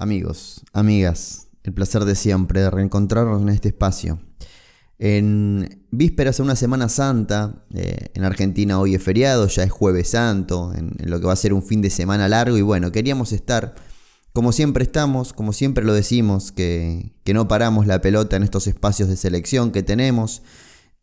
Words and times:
Amigos, 0.00 0.62
amigas, 0.72 1.48
el 1.62 1.74
placer 1.74 2.06
de 2.06 2.14
siempre 2.14 2.62
de 2.62 2.70
reencontrarnos 2.70 3.42
en 3.42 3.50
este 3.50 3.68
espacio. 3.68 4.18
En 4.98 5.84
vísperas 5.90 6.38
de 6.38 6.42
una 6.42 6.56
Semana 6.56 6.88
Santa, 6.88 7.66
eh, 7.74 8.06
en 8.14 8.24
Argentina 8.24 8.80
hoy 8.80 8.94
es 8.94 9.02
feriado, 9.02 9.46
ya 9.46 9.62
es 9.62 9.70
jueves 9.70 10.08
santo, 10.08 10.72
en, 10.74 10.94
lo 11.00 11.20
que 11.20 11.26
va 11.26 11.34
a 11.34 11.36
ser 11.36 11.52
un 11.52 11.62
fin 11.62 11.82
de 11.82 11.90
semana 11.90 12.30
largo 12.30 12.56
y 12.56 12.62
bueno, 12.62 12.92
queríamos 12.92 13.32
estar, 13.32 13.74
como 14.32 14.52
siempre 14.52 14.84
estamos, 14.84 15.34
como 15.34 15.52
siempre 15.52 15.84
lo 15.84 15.92
decimos, 15.92 16.50
que, 16.50 17.12
no 17.34 17.46
paramos 17.46 17.86
la 17.86 18.00
pelota 18.00 18.36
en 18.36 18.42
estos 18.42 18.68
espacios 18.68 19.10
de 19.10 19.18
selección 19.18 19.70
que 19.70 19.82
tenemos 19.82 20.40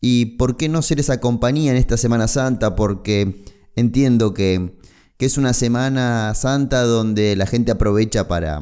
y 0.01 0.37
por 0.37 0.57
qué 0.57 0.69
no 0.69 0.81
ser 0.81 0.99
esa 0.99 1.19
compañía 1.19 1.69
en 1.69 1.77
esta 1.77 1.97
Semana 1.97 2.27
Santa, 2.27 2.75
porque 2.75 3.45
entiendo 3.75 4.33
que, 4.33 4.75
que 5.17 5.27
es 5.27 5.37
una 5.37 5.53
Semana 5.53 6.33
Santa 6.33 6.81
donde 6.81 7.35
la 7.35 7.45
gente 7.45 7.71
aprovecha 7.71 8.27
para 8.27 8.59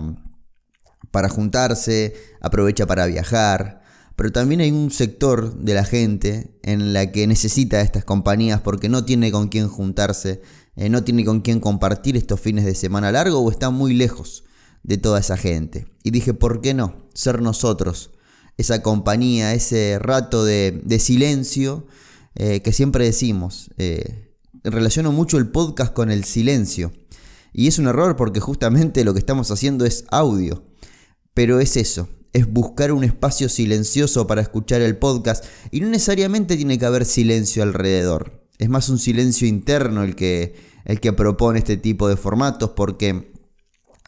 para 1.16 1.30
juntarse, 1.30 2.14
aprovecha 2.42 2.86
para 2.88 3.06
viajar, 3.06 3.82
pero 4.18 4.34
también 4.34 4.60
hay 4.60 4.72
un 4.72 4.92
sector 4.92 5.56
de 5.56 5.74
la 5.74 5.86
gente 5.86 6.52
en 6.62 6.92
la 6.92 7.14
que 7.14 7.26
necesita 7.26 7.80
estas 7.80 8.04
compañías 8.04 8.60
porque 8.60 8.90
no 8.90 9.06
tiene 9.06 9.32
con 9.32 9.48
quién 9.48 9.70
juntarse, 9.70 10.42
eh, 10.76 10.90
no 10.90 11.06
tiene 11.06 11.24
con 11.24 11.40
quién 11.40 11.62
compartir 11.62 12.18
estos 12.18 12.42
fines 12.42 12.66
de 12.66 12.76
semana 12.76 13.14
largo 13.14 13.40
o 13.40 13.50
está 13.50 13.70
muy 13.70 13.94
lejos 13.94 14.44
de 14.84 14.98
toda 14.98 15.22
esa 15.22 15.38
gente. 15.38 15.88
Y 16.04 16.12
dije, 16.12 16.34
¿por 16.34 16.60
qué 16.60 16.74
no? 16.74 17.08
Ser 17.14 17.42
nosotros, 17.42 18.12
esa 18.58 18.82
compañía, 18.82 19.54
ese 19.54 19.98
rato 19.98 20.44
de, 20.44 20.84
silencio 21.00 21.88
eh, 22.36 22.60
que 22.60 22.74
siempre 22.74 23.06
decimos. 23.06 23.72
Eh, 23.78 24.34
relaciono 24.66 25.14
mucho 25.14 25.38
el 25.38 25.48
podcast 25.48 25.94
con 25.94 26.12
el 26.12 26.26
silencio. 26.26 26.92
Y 27.54 27.70
es 27.70 27.80
un 27.80 27.88
error 27.88 28.18
porque 28.18 28.42
justamente 28.42 29.06
lo 29.06 29.14
que 29.14 29.20
estamos 29.20 29.50
haciendo 29.50 29.86
es 29.86 30.04
audio. 30.10 30.66
Pero 31.36 31.60
es 31.60 31.76
eso, 31.76 32.08
es 32.32 32.52
buscar 32.52 32.94
un 32.94 33.04
espacio 33.04 33.50
silencioso 33.50 34.26
para 34.26 34.42
escuchar 34.42 34.82
el 34.82 34.98
podcast 34.98 35.44
y 35.70 35.82
no 35.82 35.90
necesariamente 35.90 36.56
tiene 36.56 36.80
que 36.80 36.86
haber 36.86 37.06
silencio 37.06 37.62
alrededor. 37.62 38.48
Es 38.58 38.70
más 38.70 38.88
un 38.88 39.00
silencio 39.00 39.46
interno 39.46 40.04
el 40.04 40.16
que, 40.16 40.56
el 40.86 41.02
que 41.02 41.12
propone 41.12 41.60
este 41.60 41.76
tipo 41.76 42.08
de 42.08 42.16
formatos 42.16 42.72
porque 42.72 43.34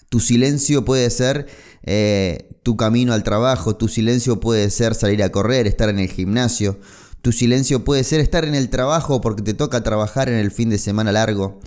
tu 0.08 0.22
silencio 0.22 0.86
puede 0.86 1.10
ser 1.10 1.48
eh, 1.84 2.58
tu 2.64 2.78
camino 2.78 3.12
al 3.12 3.24
trabajo, 3.24 3.76
tu 3.76 3.90
silencio 3.90 4.40
puede 4.40 4.70
ser 4.70 4.96
salir 4.96 5.22
a 5.22 5.30
correr, 5.30 5.68
estar 5.68 5.90
en 5.90 6.00
el 6.00 6.10
gimnasio, 6.10 6.80
tu 7.22 7.34
silencio 7.34 7.84
puede 7.84 8.06
ser 8.06 8.22
estar 8.22 8.46
en 8.46 8.56
el 8.56 8.70
trabajo 8.70 9.20
porque 9.20 9.42
te 9.42 9.54
toca 9.54 9.84
trabajar 9.84 10.30
en 10.30 10.36
el 10.36 10.52
fin 10.52 10.70
de 10.70 10.78
semana 10.78 11.12
largo. 11.12 11.60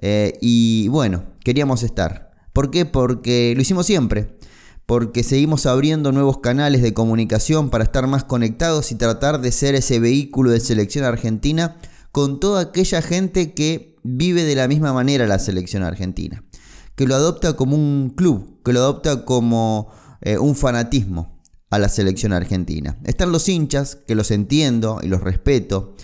Eh, 0.00 0.38
y 0.40 0.86
bueno, 0.88 1.24
queríamos 1.42 1.82
estar. 1.82 2.30
¿Por 2.52 2.70
qué? 2.70 2.86
Porque 2.86 3.52
lo 3.56 3.62
hicimos 3.62 3.84
siempre 3.84 4.37
porque 4.88 5.22
seguimos 5.22 5.66
abriendo 5.66 6.12
nuevos 6.12 6.38
canales 6.38 6.80
de 6.80 6.94
comunicación 6.94 7.68
para 7.68 7.84
estar 7.84 8.06
más 8.06 8.24
conectados 8.24 8.90
y 8.90 8.94
tratar 8.94 9.38
de 9.42 9.52
ser 9.52 9.74
ese 9.74 10.00
vehículo 10.00 10.50
de 10.50 10.60
selección 10.60 11.04
argentina 11.04 11.76
con 12.10 12.40
toda 12.40 12.62
aquella 12.62 13.02
gente 13.02 13.52
que 13.52 13.96
vive 14.02 14.44
de 14.44 14.54
la 14.54 14.66
misma 14.66 14.94
manera 14.94 15.26
la 15.26 15.40
selección 15.40 15.82
argentina, 15.82 16.42
que 16.94 17.06
lo 17.06 17.14
adopta 17.14 17.52
como 17.52 17.76
un 17.76 18.14
club, 18.16 18.62
que 18.64 18.72
lo 18.72 18.80
adopta 18.80 19.26
como 19.26 19.92
eh, 20.22 20.38
un 20.38 20.56
fanatismo 20.56 21.38
a 21.68 21.78
la 21.78 21.90
selección 21.90 22.32
argentina. 22.32 22.96
Están 23.04 23.30
los 23.30 23.46
hinchas, 23.46 23.94
que 23.94 24.14
los 24.14 24.30
entiendo 24.30 25.00
y 25.02 25.08
los 25.08 25.20
respeto, 25.20 25.96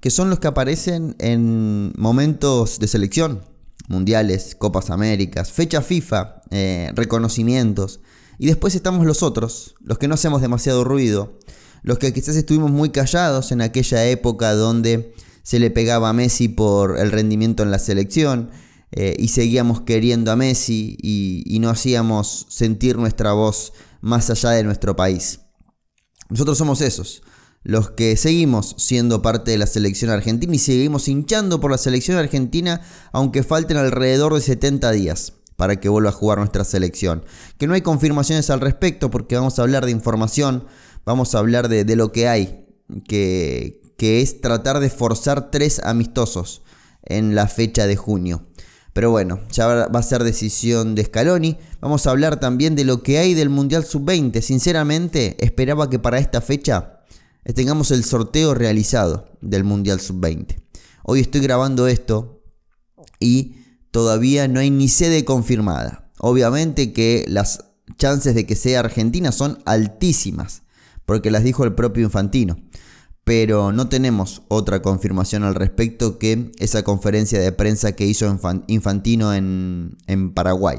que 0.00 0.10
son 0.10 0.28
los 0.28 0.38
que 0.38 0.48
aparecen 0.48 1.16
en 1.18 1.94
momentos 1.96 2.78
de 2.78 2.88
selección, 2.88 3.40
mundiales, 3.88 4.54
Copas 4.54 4.90
Américas, 4.90 5.52
fecha 5.52 5.82
FIFA, 5.82 6.42
eh, 6.50 6.92
reconocimientos. 6.94 8.00
Y 8.38 8.46
después 8.46 8.74
estamos 8.74 9.06
los 9.06 9.22
otros, 9.22 9.74
los 9.80 9.98
que 9.98 10.08
no 10.08 10.14
hacemos 10.14 10.40
demasiado 10.40 10.84
ruido, 10.84 11.38
los 11.82 11.98
que 11.98 12.12
quizás 12.12 12.36
estuvimos 12.36 12.70
muy 12.70 12.90
callados 12.90 13.52
en 13.52 13.60
aquella 13.60 14.04
época 14.06 14.54
donde 14.54 15.14
se 15.42 15.58
le 15.58 15.70
pegaba 15.70 16.08
a 16.08 16.12
Messi 16.12 16.48
por 16.48 16.98
el 16.98 17.10
rendimiento 17.10 17.62
en 17.62 17.70
la 17.70 17.78
selección 17.78 18.50
eh, 18.92 19.16
y 19.18 19.28
seguíamos 19.28 19.80
queriendo 19.82 20.30
a 20.30 20.36
Messi 20.36 20.96
y, 21.00 21.42
y 21.46 21.58
no 21.58 21.70
hacíamos 21.70 22.46
sentir 22.48 22.96
nuestra 22.96 23.32
voz 23.32 23.72
más 24.00 24.30
allá 24.30 24.50
de 24.50 24.64
nuestro 24.64 24.96
país. 24.96 25.40
Nosotros 26.28 26.56
somos 26.56 26.80
esos, 26.80 27.22
los 27.64 27.90
que 27.90 28.16
seguimos 28.16 28.74
siendo 28.78 29.22
parte 29.22 29.52
de 29.52 29.58
la 29.58 29.66
selección 29.66 30.10
argentina 30.10 30.54
y 30.54 30.58
seguimos 30.58 31.08
hinchando 31.08 31.60
por 31.60 31.70
la 31.70 31.78
selección 31.78 32.18
argentina 32.18 32.80
aunque 33.12 33.42
falten 33.42 33.76
alrededor 33.76 34.34
de 34.34 34.40
70 34.40 34.90
días 34.92 35.34
para 35.56 35.78
que 35.78 35.88
vuelva 35.88 36.10
a 36.10 36.12
jugar 36.12 36.38
nuestra 36.38 36.64
selección. 36.64 37.24
Que 37.58 37.66
no 37.66 37.74
hay 37.74 37.82
confirmaciones 37.82 38.50
al 38.50 38.60
respecto 38.60 39.10
porque 39.10 39.36
vamos 39.36 39.58
a 39.58 39.62
hablar 39.62 39.84
de 39.84 39.92
información, 39.92 40.64
vamos 41.04 41.34
a 41.34 41.38
hablar 41.38 41.68
de, 41.68 41.84
lo 41.96 42.10
que 42.10 42.26
hay, 42.26 42.66
que, 43.06 43.80
que 43.96 44.22
es 44.22 44.40
tratar 44.40 44.80
de 44.80 44.90
forzar 44.90 45.50
tres 45.50 45.80
amistosos 45.84 46.62
en 47.04 47.34
la 47.36 47.46
fecha 47.46 47.86
de 47.86 47.96
junio. 47.96 48.46
Pero 48.92 49.10
bueno, 49.10 49.40
ya 49.50 49.66
va 49.66 49.98
a 49.98 50.02
ser 50.02 50.22
decisión 50.22 50.94
de 50.94 51.04
Scaloni. 51.04 51.56
Vamos 51.80 52.06
a 52.06 52.10
hablar 52.10 52.40
también 52.40 52.74
de 52.74 52.84
lo 52.84 53.02
que 53.02 53.18
hay 53.18 53.32
del 53.32 53.48
Mundial 53.48 53.84
Sub-20. 53.84 54.40
Sinceramente, 54.42 55.36
esperaba 55.38 55.88
que 55.88 55.98
para 55.98 56.18
esta 56.18 56.42
fecha 56.42 57.01
tengamos 57.54 57.90
el 57.90 58.04
sorteo 58.04 58.54
realizado 58.54 59.26
del 59.40 59.64
Mundial 59.64 60.00
Sub-20. 60.00 60.56
Hoy 61.04 61.20
estoy 61.20 61.40
grabando 61.40 61.88
esto 61.88 62.42
y 63.18 63.56
todavía 63.90 64.48
no 64.48 64.60
hay 64.60 64.70
ni 64.70 64.88
sede 64.88 65.24
confirmada. 65.24 66.10
Obviamente 66.18 66.92
que 66.92 67.24
las 67.28 67.64
chances 67.98 68.34
de 68.34 68.46
que 68.46 68.54
sea 68.54 68.80
Argentina 68.80 69.32
son 69.32 69.58
altísimas, 69.64 70.62
porque 71.04 71.30
las 71.30 71.42
dijo 71.42 71.64
el 71.64 71.74
propio 71.74 72.04
Infantino. 72.04 72.58
Pero 73.24 73.70
no 73.72 73.88
tenemos 73.88 74.42
otra 74.48 74.82
confirmación 74.82 75.44
al 75.44 75.54
respecto 75.54 76.18
que 76.18 76.50
esa 76.58 76.82
conferencia 76.82 77.38
de 77.40 77.52
prensa 77.52 77.92
que 77.92 78.06
hizo 78.06 78.26
Infantino 78.66 79.34
en, 79.34 79.96
en 80.06 80.32
Paraguay. 80.32 80.78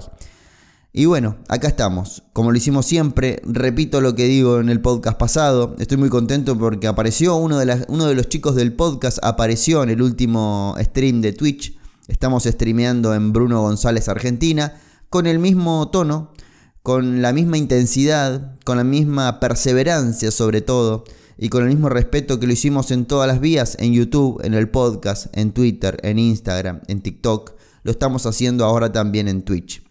Y 0.96 1.06
bueno, 1.06 1.38
acá 1.48 1.68
estamos. 1.68 2.22
Como 2.34 2.52
lo 2.52 2.58
hicimos 2.58 2.86
siempre, 2.86 3.42
repito 3.48 4.00
lo 4.00 4.14
que 4.14 4.26
digo 4.26 4.60
en 4.60 4.70
el 4.70 4.80
podcast 4.80 5.18
pasado. 5.18 5.76
Estoy 5.80 5.98
muy 5.98 6.10
contento 6.10 6.56
porque 6.56 6.86
apareció 6.86 7.36
uno 7.36 7.58
de, 7.58 8.16
los 8.16 8.30
chicos 8.30 8.54
del 8.54 8.74
podcast, 8.74 9.18
apareció 9.24 9.82
en 9.82 9.90
el 9.90 10.04
último 10.04 10.76
stream 10.80 11.22
de 11.22 11.34
Twitch. 11.34 11.76
Estamos 12.08 12.44
streameando 12.44 13.16
en 13.16 13.34
Bruno 13.34 13.60
González 13.62 14.08
Argentina 14.08 14.80
con 15.10 15.26
el 15.26 15.40
mismo 15.40 15.90
tono, 15.90 16.32
con 16.84 17.24
la 17.24 17.34
misma 17.34 17.58
intensidad, 17.58 18.56
con 18.64 18.78
la 18.78 18.84
misma 18.84 19.40
perseverancia 19.40 20.30
sobre 20.30 20.62
todo 20.62 21.06
y 21.40 21.50
con 21.50 21.64
el 21.64 21.70
mismo 21.70 21.90
respeto 21.90 22.40
que 22.40 22.46
lo 22.46 22.54
hicimos 22.54 22.92
en 22.92 23.06
todas 23.06 23.28
las 23.28 23.40
vías, 23.40 23.78
en 23.80 23.94
YouTube, 23.94 24.46
en 24.46 24.54
el 24.54 24.70
podcast, 24.70 25.36
en 25.36 25.54
Twitter, 25.54 26.00
en 26.04 26.20
Instagram, 26.20 26.82
en 26.86 27.02
TikTok. 27.02 27.54
Lo 27.82 27.90
estamos 27.90 28.28
haciendo 28.28 28.64
ahora 28.64 28.92
también 28.92 29.28
en 29.28 29.42
Twitch 29.42 29.82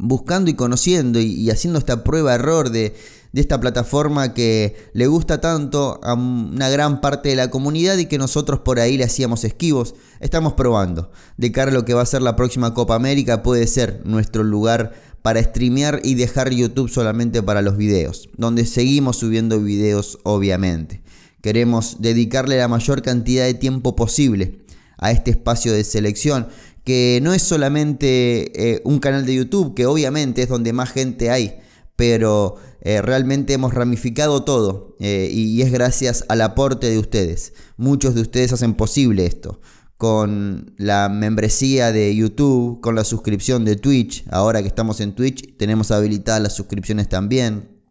buscando 0.00 0.50
y 0.50 0.54
conociendo 0.54 1.20
y, 1.20 1.50
haciendo 1.50 1.78
esta 1.78 2.02
prueba-error 2.04 2.70
de, 2.70 2.94
esta 3.32 3.60
plataforma 3.60 4.34
que 4.34 4.74
le 4.92 5.06
gusta 5.06 5.40
tanto 5.40 6.00
a 6.02 6.14
una 6.14 6.68
gran 6.68 7.00
parte 7.00 7.28
de 7.28 7.36
la 7.36 7.48
comunidad 7.48 7.96
y 7.98 8.06
que 8.06 8.18
nosotros 8.18 8.60
por 8.60 8.80
ahí 8.80 8.96
le 8.98 9.04
hacíamos 9.04 9.44
esquivos. 9.44 9.94
Estamos 10.18 10.54
probando. 10.54 11.12
De 11.36 11.52
cara 11.52 11.70
a 11.70 11.74
lo 11.74 11.84
que 11.84 11.94
va 11.94 12.02
a 12.02 12.06
ser 12.06 12.22
la 12.22 12.34
próxima 12.34 12.74
Copa 12.74 12.96
América 12.96 13.44
puede 13.44 13.68
ser 13.68 14.02
nuestro 14.04 14.42
lugar 14.42 14.92
para 15.22 15.42
streamear 15.42 16.00
y 16.02 16.14
dejar 16.14 16.50
YouTube 16.50 16.90
solamente 16.90 17.42
para 17.42 17.62
los 17.62 17.76
videos, 17.76 18.28
donde 18.36 18.66
seguimos 18.66 19.18
subiendo 19.18 19.60
videos 19.60 20.18
obviamente. 20.24 21.00
Queremos 21.40 21.98
dedicarle 22.00 22.58
la 22.58 22.68
mayor 22.68 23.00
cantidad 23.02 23.44
de 23.44 23.54
tiempo 23.54 23.94
posible 23.94 24.58
a 24.98 25.10
este 25.10 25.30
espacio 25.30 25.72
de 25.72 25.84
selección 25.84 26.48
que 26.84 27.20
no 27.22 27.34
es 27.34 27.42
solamente 27.42 28.74
eh, 28.74 28.80
un 28.84 28.98
canal 28.98 29.26
de 29.26 29.34
YouTube, 29.34 29.74
que 29.74 29.86
obviamente 29.86 30.42
es 30.42 30.48
donde 30.48 30.72
más 30.72 30.90
gente 30.90 31.30
hay, 31.30 31.58
pero 31.96 32.56
eh, 32.82 33.02
realmente 33.02 33.52
hemos 33.52 33.74
ramificado 33.74 34.42
todo 34.42 34.96
eh, 35.00 35.28
y 35.30 35.60
es 35.60 35.70
gracias 35.70 36.24
al 36.28 36.40
aporte 36.40 36.88
de 36.88 36.98
ustedes. 36.98 37.52
Muchos 37.76 38.14
de 38.14 38.22
ustedes 38.22 38.52
hacen 38.52 38.74
posible 38.74 39.26
esto. 39.26 39.60
Con 39.96 40.74
la 40.78 41.10
membresía 41.10 41.92
de 41.92 42.16
YouTube, 42.16 42.80
con 42.80 42.94
la 42.94 43.04
suscripción 43.04 43.66
de 43.66 43.76
Twitch, 43.76 44.24
ahora 44.30 44.62
que 44.62 44.68
estamos 44.68 45.00
en 45.00 45.14
Twitch 45.14 45.58
tenemos 45.58 45.90
habilitadas 45.90 46.40
las 46.40 46.54
suscripciones 46.54 47.10
también, 47.10 47.82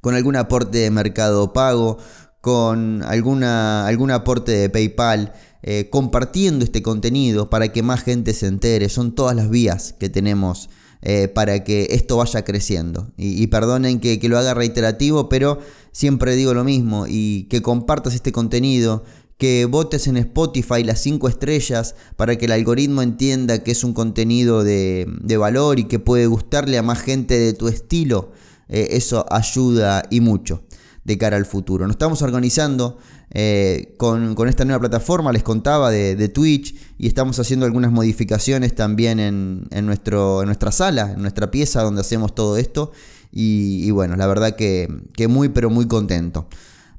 con 0.00 0.14
algún 0.14 0.36
aporte 0.36 0.78
de 0.78 0.90
mercado 0.90 1.52
pago, 1.52 1.98
con 2.40 3.02
alguna, 3.02 3.86
algún 3.86 4.10
aporte 4.10 4.52
de 4.52 4.70
PayPal. 4.70 5.34
Eh, 5.62 5.88
compartiendo 5.90 6.64
este 6.64 6.82
contenido 6.82 7.50
para 7.50 7.72
que 7.72 7.82
más 7.82 8.02
gente 8.02 8.32
se 8.32 8.46
entere. 8.46 8.88
Son 8.88 9.14
todas 9.14 9.34
las 9.34 9.50
vías 9.50 9.94
que 9.98 10.08
tenemos 10.08 10.70
eh, 11.02 11.28
para 11.28 11.64
que 11.64 11.88
esto 11.90 12.16
vaya 12.16 12.44
creciendo. 12.44 13.12
Y, 13.16 13.46
perdonen 13.48 14.00
que, 14.00 14.20
lo 14.28 14.38
haga 14.38 14.54
reiterativo, 14.54 15.28
pero 15.28 15.58
siempre 15.92 16.36
digo 16.36 16.54
lo 16.54 16.64
mismo 16.64 17.06
y 17.08 17.44
que 17.44 17.62
compartas 17.62 18.14
este 18.14 18.32
contenido, 18.32 19.04
que 19.36 19.66
votes 19.66 20.08
en 20.08 20.16
Spotify 20.16 20.82
las 20.82 21.00
5 21.00 21.28
estrellas 21.28 21.94
para 22.16 22.36
que 22.36 22.46
el 22.46 22.52
algoritmo 22.52 23.02
entienda 23.02 23.62
que 23.62 23.70
es 23.70 23.84
un 23.84 23.94
contenido 23.94 24.64
de, 24.64 25.06
valor 25.38 25.78
y 25.78 25.84
que 25.84 26.00
puede 26.00 26.26
gustarle 26.26 26.78
a 26.78 26.82
más 26.82 27.00
gente 27.00 27.38
de 27.38 27.52
tu 27.52 27.68
estilo. 27.68 28.32
Eh, 28.68 28.88
eso 28.92 29.24
ayuda 29.30 30.02
y 30.10 30.20
mucho 30.20 30.62
de 31.04 31.16
cara 31.16 31.36
al 31.36 31.46
futuro. 31.46 31.86
Nos 31.86 31.94
estamos 31.94 32.22
organizando 32.22 32.98
eh, 33.30 33.94
con, 33.98 34.48
esta 34.48 34.64
nueva 34.64 34.80
plataforma, 34.80 35.32
les 35.32 35.42
contaba, 35.42 35.90
de, 35.90 36.28
Twitch, 36.28 36.74
y 36.96 37.06
estamos 37.06 37.38
haciendo 37.38 37.66
algunas 37.66 37.92
modificaciones 37.92 38.74
también 38.74 39.20
en, 39.20 39.86
nuestro, 39.86 40.42
en 40.42 40.46
nuestra 40.46 40.72
sala, 40.72 41.12
en 41.12 41.20
nuestra 41.20 41.50
pieza 41.50 41.82
donde 41.82 42.00
hacemos 42.00 42.34
todo 42.34 42.56
esto. 42.56 42.92
Y, 43.30 43.90
bueno, 43.90 44.16
la 44.16 44.26
verdad 44.26 44.56
que, 44.56 44.88
muy, 45.28 45.50
pero 45.50 45.70
muy 45.70 45.86
contento. 45.86 46.48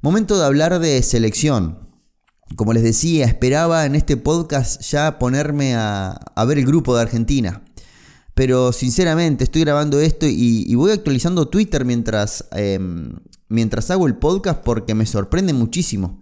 Momento 0.02 0.38
de 0.38 0.46
hablar 0.46 0.80
de 0.80 1.02
selección. 1.04 1.80
Como 2.56 2.74
les 2.74 2.84
decía, 2.84 3.26
esperaba 3.26 3.86
en 3.86 3.96
este 3.96 4.18
podcast 4.18 4.82
ya 4.82 5.20
ponerme 5.20 5.76
a, 5.76 6.20
ver 6.48 6.58
el 6.58 6.66
grupo 6.66 6.96
de 6.96 7.02
Argentina. 7.02 7.64
Pero 8.34 8.72
sinceramente 8.72 9.44
estoy 9.44 9.62
grabando 9.62 10.00
esto 10.00 10.26
y, 10.28 10.74
voy 10.76 10.92
actualizando 10.92 11.48
Twitter 11.48 11.84
mientras, 11.84 12.46
em, 12.52 13.16
mientras 13.50 13.92
hago 13.92 14.08
el 14.08 14.16
podcast 14.16 14.62
porque 14.64 14.96
me 14.96 15.06
sorprende 15.06 15.54
muchísimo 15.54 16.22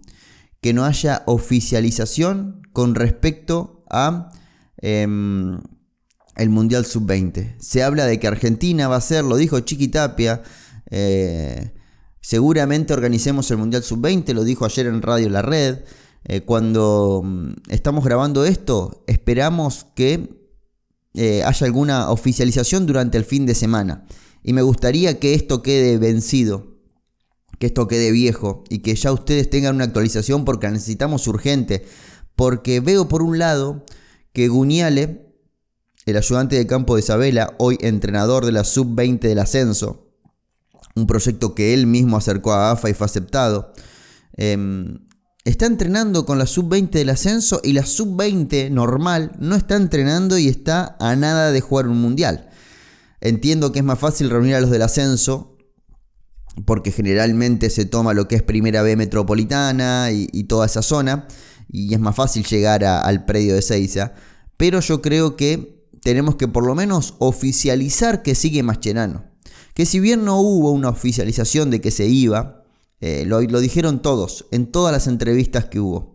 que 0.60 0.72
no 0.72 0.84
haya 0.84 1.22
oficialización 1.26 2.62
con 2.72 2.94
respecto 2.94 3.84
a 3.90 4.30
em, 4.78 5.60
el 6.36 6.50
Mundial 6.50 6.84
Sub-20. 6.84 7.56
Se 7.58 7.82
habla 7.82 8.06
de 8.06 8.18
que 8.18 8.26
Argentina 8.26 8.88
va 8.88 8.96
a 8.96 9.00
ser, 9.00 9.24
lo 9.24 9.36
dijo 9.36 9.60
Chiqui 9.60 9.88
Tapia, 9.88 10.42
eh, 10.90 11.74
seguramente 12.20 12.92
organicemos 12.92 13.50
el 13.50 13.58
Mundial 13.58 13.82
Sub-20, 13.82 14.32
lo 14.32 14.44
dijo 14.44 14.64
ayer 14.64 14.86
en 14.86 15.02
Radio 15.02 15.28
La 15.28 15.42
Red. 15.42 15.80
Eh, 16.24 16.40
cuando 16.40 17.22
mm, 17.24 17.52
estamos 17.68 18.04
grabando 18.04 18.44
esto, 18.44 19.04
esperamos 19.06 19.86
que 19.94 20.38
eh, 21.14 21.42
haya 21.44 21.66
alguna 21.66 22.10
oficialización 22.10 22.86
durante 22.86 23.16
el 23.16 23.24
fin 23.24 23.46
de 23.46 23.54
semana. 23.54 24.06
Y 24.42 24.52
me 24.52 24.62
gustaría 24.62 25.18
que 25.18 25.34
esto 25.34 25.62
quede 25.62 25.98
vencido 25.98 26.67
que 27.58 27.66
esto 27.66 27.88
quede 27.88 28.12
viejo 28.12 28.64
y 28.68 28.78
que 28.78 28.94
ya 28.94 29.12
ustedes 29.12 29.50
tengan 29.50 29.74
una 29.74 29.84
actualización 29.84 30.44
porque 30.44 30.66
la 30.66 30.74
necesitamos 30.74 31.26
urgente. 31.26 31.84
Porque 32.36 32.80
veo 32.80 33.08
por 33.08 33.22
un 33.22 33.38
lado 33.38 33.84
que 34.32 34.48
Guniale, 34.48 35.34
el 36.06 36.16
ayudante 36.16 36.56
de 36.56 36.66
campo 36.66 36.94
de 36.94 37.00
Isabela, 37.00 37.54
hoy 37.58 37.76
entrenador 37.80 38.46
de 38.46 38.52
la 38.52 38.64
sub-20 38.64 39.20
del 39.20 39.40
ascenso, 39.40 40.08
un 40.94 41.06
proyecto 41.06 41.54
que 41.54 41.74
él 41.74 41.86
mismo 41.86 42.16
acercó 42.16 42.52
a 42.52 42.70
AFA 42.70 42.90
y 42.90 42.94
fue 42.94 43.06
aceptado, 43.06 43.72
em, 44.36 45.00
está 45.44 45.66
entrenando 45.66 46.24
con 46.24 46.38
la 46.38 46.46
sub-20 46.46 46.90
del 46.90 47.10
ascenso 47.10 47.60
y 47.64 47.72
la 47.72 47.84
sub-20 47.84 48.70
normal 48.70 49.32
no 49.40 49.56
está 49.56 49.76
entrenando 49.76 50.38
y 50.38 50.48
está 50.48 50.96
a 51.00 51.16
nada 51.16 51.50
de 51.50 51.60
jugar 51.60 51.88
un 51.88 52.00
mundial. 52.00 52.50
Entiendo 53.20 53.72
que 53.72 53.80
es 53.80 53.84
más 53.84 53.98
fácil 53.98 54.30
reunir 54.30 54.54
a 54.54 54.60
los 54.60 54.70
del 54.70 54.82
ascenso 54.82 55.57
porque 56.64 56.92
generalmente 56.92 57.70
se 57.70 57.84
toma 57.84 58.14
lo 58.14 58.28
que 58.28 58.36
es 58.36 58.42
Primera 58.42 58.82
B 58.82 58.96
Metropolitana 58.96 60.10
y, 60.10 60.44
toda 60.44 60.66
esa 60.66 60.82
zona, 60.82 61.26
y 61.70 61.94
es 61.94 62.00
más 62.00 62.16
fácil 62.16 62.44
llegar 62.44 62.84
al 62.84 63.24
predio 63.24 63.54
de 63.54 63.62
Seiza, 63.62 64.14
pero 64.56 64.80
yo 64.80 65.02
creo 65.02 65.36
que 65.36 65.86
tenemos 66.02 66.36
que 66.36 66.48
por 66.48 66.66
lo 66.66 66.74
menos 66.74 67.14
oficializar 67.18 68.22
que 68.22 68.34
sigue 68.34 68.62
Mascherano. 68.62 69.24
Que 69.74 69.86
si 69.86 70.00
bien 70.00 70.24
no 70.24 70.40
hubo 70.40 70.72
una 70.72 70.88
oficialización 70.88 71.70
de 71.70 71.80
que 71.80 71.90
se 71.90 72.06
iba, 72.06 72.64
eh, 73.00 73.24
lo, 73.26 73.40
dijeron 73.60 74.02
todos, 74.02 74.46
en 74.50 74.66
todas 74.66 74.92
las 74.92 75.06
entrevistas 75.06 75.66
que 75.66 75.78
hubo. 75.78 76.14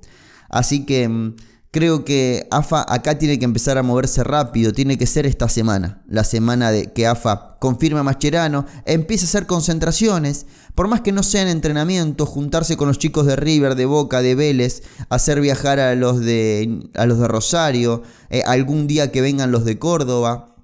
Así 0.49 0.85
que 0.85 1.07
mm, 1.07 1.35
Creo 1.73 2.05
que 2.05 2.47
AFA 2.51 2.85
acá 2.87 3.17
tiene 3.17 3.39
que 3.39 3.45
empezar 3.45 3.79
a 3.79 3.83
moverse 3.83 4.23
rápido, 4.23 4.73
tiene 4.73 4.95
que 4.95 5.07
ser 5.07 5.25
esta 5.25 5.49
semana, 5.49 6.03
la 6.07 6.23
semana 6.23 6.69
de 6.69 6.93
que 6.93 7.07
AFA 7.07 7.57
confirme 7.57 7.99
a 7.99 8.03
Mascherano, 8.03 8.67
empiece 8.85 9.25
a 9.25 9.27
hacer 9.27 9.47
concentraciones, 9.47 10.45
por 10.75 10.87
más 10.87 11.01
que 11.01 11.11
no 11.11 11.23
sean 11.23 11.47
entrenamientos, 11.47 12.29
juntarse 12.29 12.77
con 12.77 12.89
los 12.89 12.99
chicos 12.99 13.25
de 13.25 13.35
River, 13.37 13.73
de 13.73 13.87
Boca, 13.87 14.21
de 14.21 14.35
Vélez, 14.35 14.83
hacer 15.09 15.41
viajar 15.41 15.79
a 15.79 15.95
los 15.95 16.19
de, 16.19 16.91
a 16.93 17.07
los 17.07 17.17
de 17.17 17.27
Rosario, 17.27 18.03
eh, 18.29 18.43
algún 18.45 18.85
día 18.85 19.11
que 19.11 19.21
vengan 19.21 19.51
los 19.51 19.65
de 19.65 19.79
Córdoba, 19.79 20.55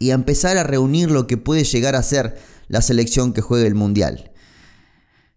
y 0.00 0.10
empezar 0.10 0.58
a 0.58 0.64
reunir 0.64 1.12
lo 1.12 1.28
que 1.28 1.36
puede 1.36 1.62
llegar 1.62 1.94
a 1.94 2.02
ser 2.02 2.36
la 2.66 2.82
selección 2.82 3.32
que 3.32 3.42
juegue 3.42 3.68
el 3.68 3.76
Mundial. 3.76 4.32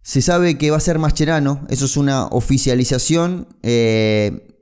Se 0.02 0.24
sabe 0.24 0.58
que 0.58 0.72
va 0.72 0.78
a 0.78 0.80
ser 0.80 0.98
Mascherano, 0.98 1.64
eso 1.70 1.86
es 1.86 1.96
una 1.96 2.26
oficialización. 2.26 3.48
Eh, 3.62 4.55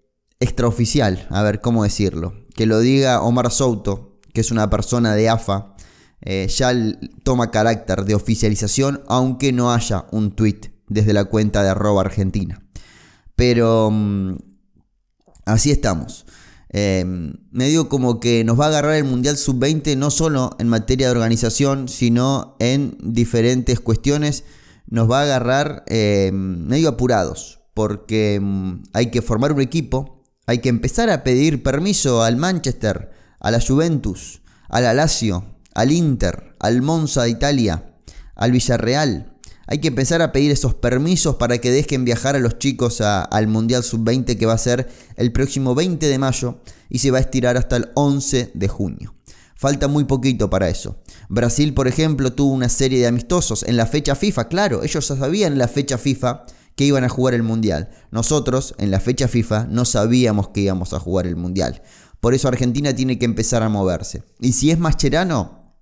extraoficial, 0.43 1.25
a 1.29 1.41
ver 1.41 1.61
cómo 1.61 1.83
decirlo. 1.83 2.33
Que 2.53 2.65
lo 2.65 2.79
diga 2.79 3.21
Omar 3.21 3.51
Souto, 3.51 4.19
que 4.33 4.41
es 4.41 4.51
una 4.51 4.69
persona 4.69 5.15
de 5.15 5.29
AFA, 5.29 5.75
eh, 6.21 6.47
ya 6.47 6.73
toma 7.23 7.49
carácter 7.49 8.05
de 8.05 8.15
oficialización, 8.15 9.03
aunque 9.07 9.51
no 9.51 9.73
haya 9.73 10.05
un 10.11 10.31
tweet 10.31 10.71
desde 10.87 11.13
la 11.13 11.25
cuenta 11.25 11.63
de 11.63 11.69
arroba 11.69 12.01
argentina. 12.01 12.61
Pero 13.35 13.89
mm, 13.91 14.35
así 15.45 15.71
estamos. 15.71 16.25
Eh, 16.69 17.05
me 17.51 17.67
digo 17.67 17.87
como 17.87 18.19
que 18.19 18.43
nos 18.43 18.59
va 18.59 18.65
a 18.65 18.69
agarrar 18.69 18.95
el 18.95 19.03
Mundial 19.03 19.37
Sub-20 19.37 19.95
no 19.95 20.09
solo 20.09 20.55
en 20.59 20.67
materia 20.67 21.07
de 21.07 21.11
organización, 21.11 21.87
sino 21.87 22.55
en 22.59 22.97
diferentes 22.99 23.79
cuestiones. 23.79 24.43
Nos 24.87 25.09
va 25.09 25.19
a 25.19 25.23
agarrar 25.23 25.83
eh, 25.87 26.31
medio 26.33 26.89
apurados, 26.89 27.61
porque 27.73 28.39
mm, 28.41 28.83
hay 28.93 29.09
que 29.11 29.21
formar 29.21 29.53
un 29.53 29.61
equipo 29.61 30.22
hay 30.45 30.59
que 30.59 30.69
empezar 30.69 31.09
a 31.09 31.23
pedir 31.23 31.63
permiso 31.63 32.23
al 32.23 32.35
Manchester, 32.35 33.11
a 33.39 33.51
la 33.51 33.61
Juventus, 33.61 34.41
al 34.67 34.95
Lazio, 34.95 35.45
al 35.73 35.91
Inter, 35.91 36.55
al 36.59 36.81
Monza 36.81 37.23
de 37.23 37.29
Italia, 37.29 37.93
al 38.35 38.51
Villarreal. 38.51 39.37
Hay 39.67 39.79
que 39.79 39.87
empezar 39.87 40.21
a 40.21 40.33
pedir 40.33 40.51
esos 40.51 40.73
permisos 40.73 41.35
para 41.35 41.59
que 41.59 41.71
dejen 41.71 42.03
viajar 42.03 42.35
a 42.35 42.39
los 42.39 42.59
chicos 42.59 42.99
al 42.99 43.47
Mundial 43.47 43.83
Sub-20 43.83 44.37
que 44.37 44.45
va 44.45 44.53
a 44.53 44.57
ser 44.57 44.89
el 45.15 45.31
próximo 45.31 45.73
20 45.75 46.05
de 46.05 46.19
mayo 46.19 46.59
y 46.89 46.99
se 46.99 47.11
va 47.11 47.19
a 47.19 47.21
estirar 47.21 47.55
hasta 47.55 47.77
el 47.77 47.91
11 47.95 48.51
de 48.53 48.67
junio. 48.67 49.15
Falta 49.55 49.87
muy 49.87 50.03
poquito 50.03 50.49
para 50.49 50.67
eso. 50.67 50.97
Brasil, 51.29 51.73
por 51.73 51.87
ejemplo, 51.87 52.33
tuvo 52.33 52.51
una 52.51 52.67
serie 52.67 52.99
de 52.99 53.07
amistosos 53.07 53.63
en 53.63 53.77
la 53.77 53.85
fecha 53.85 54.15
FIFA. 54.15 54.49
Claro, 54.49 54.83
ellos 54.83 55.07
ya 55.07 55.15
sabían 55.15 55.57
la 55.57 55.69
fecha 55.69 55.97
FIFA 55.97 56.43
que 56.75 56.85
iban 56.85 57.03
a 57.03 57.09
jugar 57.09 57.33
el 57.33 57.43
Mundial. 57.43 57.89
Nosotros, 58.11 58.75
en 58.77 58.91
la 58.91 58.99
fecha 58.99 59.27
FIFA, 59.27 59.67
no 59.69 59.85
sabíamos 59.85 60.49
que 60.49 60.61
íbamos 60.61 60.93
a 60.93 60.99
jugar 60.99 61.27
el 61.27 61.35
Mundial. 61.35 61.81
Por 62.19 62.33
eso 62.33 62.47
Argentina 62.47 62.93
tiene 62.93 63.19
que 63.19 63.25
empezar 63.25 63.63
a 63.63 63.69
moverse. 63.69 64.23
Y 64.39 64.53
si 64.53 64.71
es 64.71 64.79
Mascherano, 64.79 65.75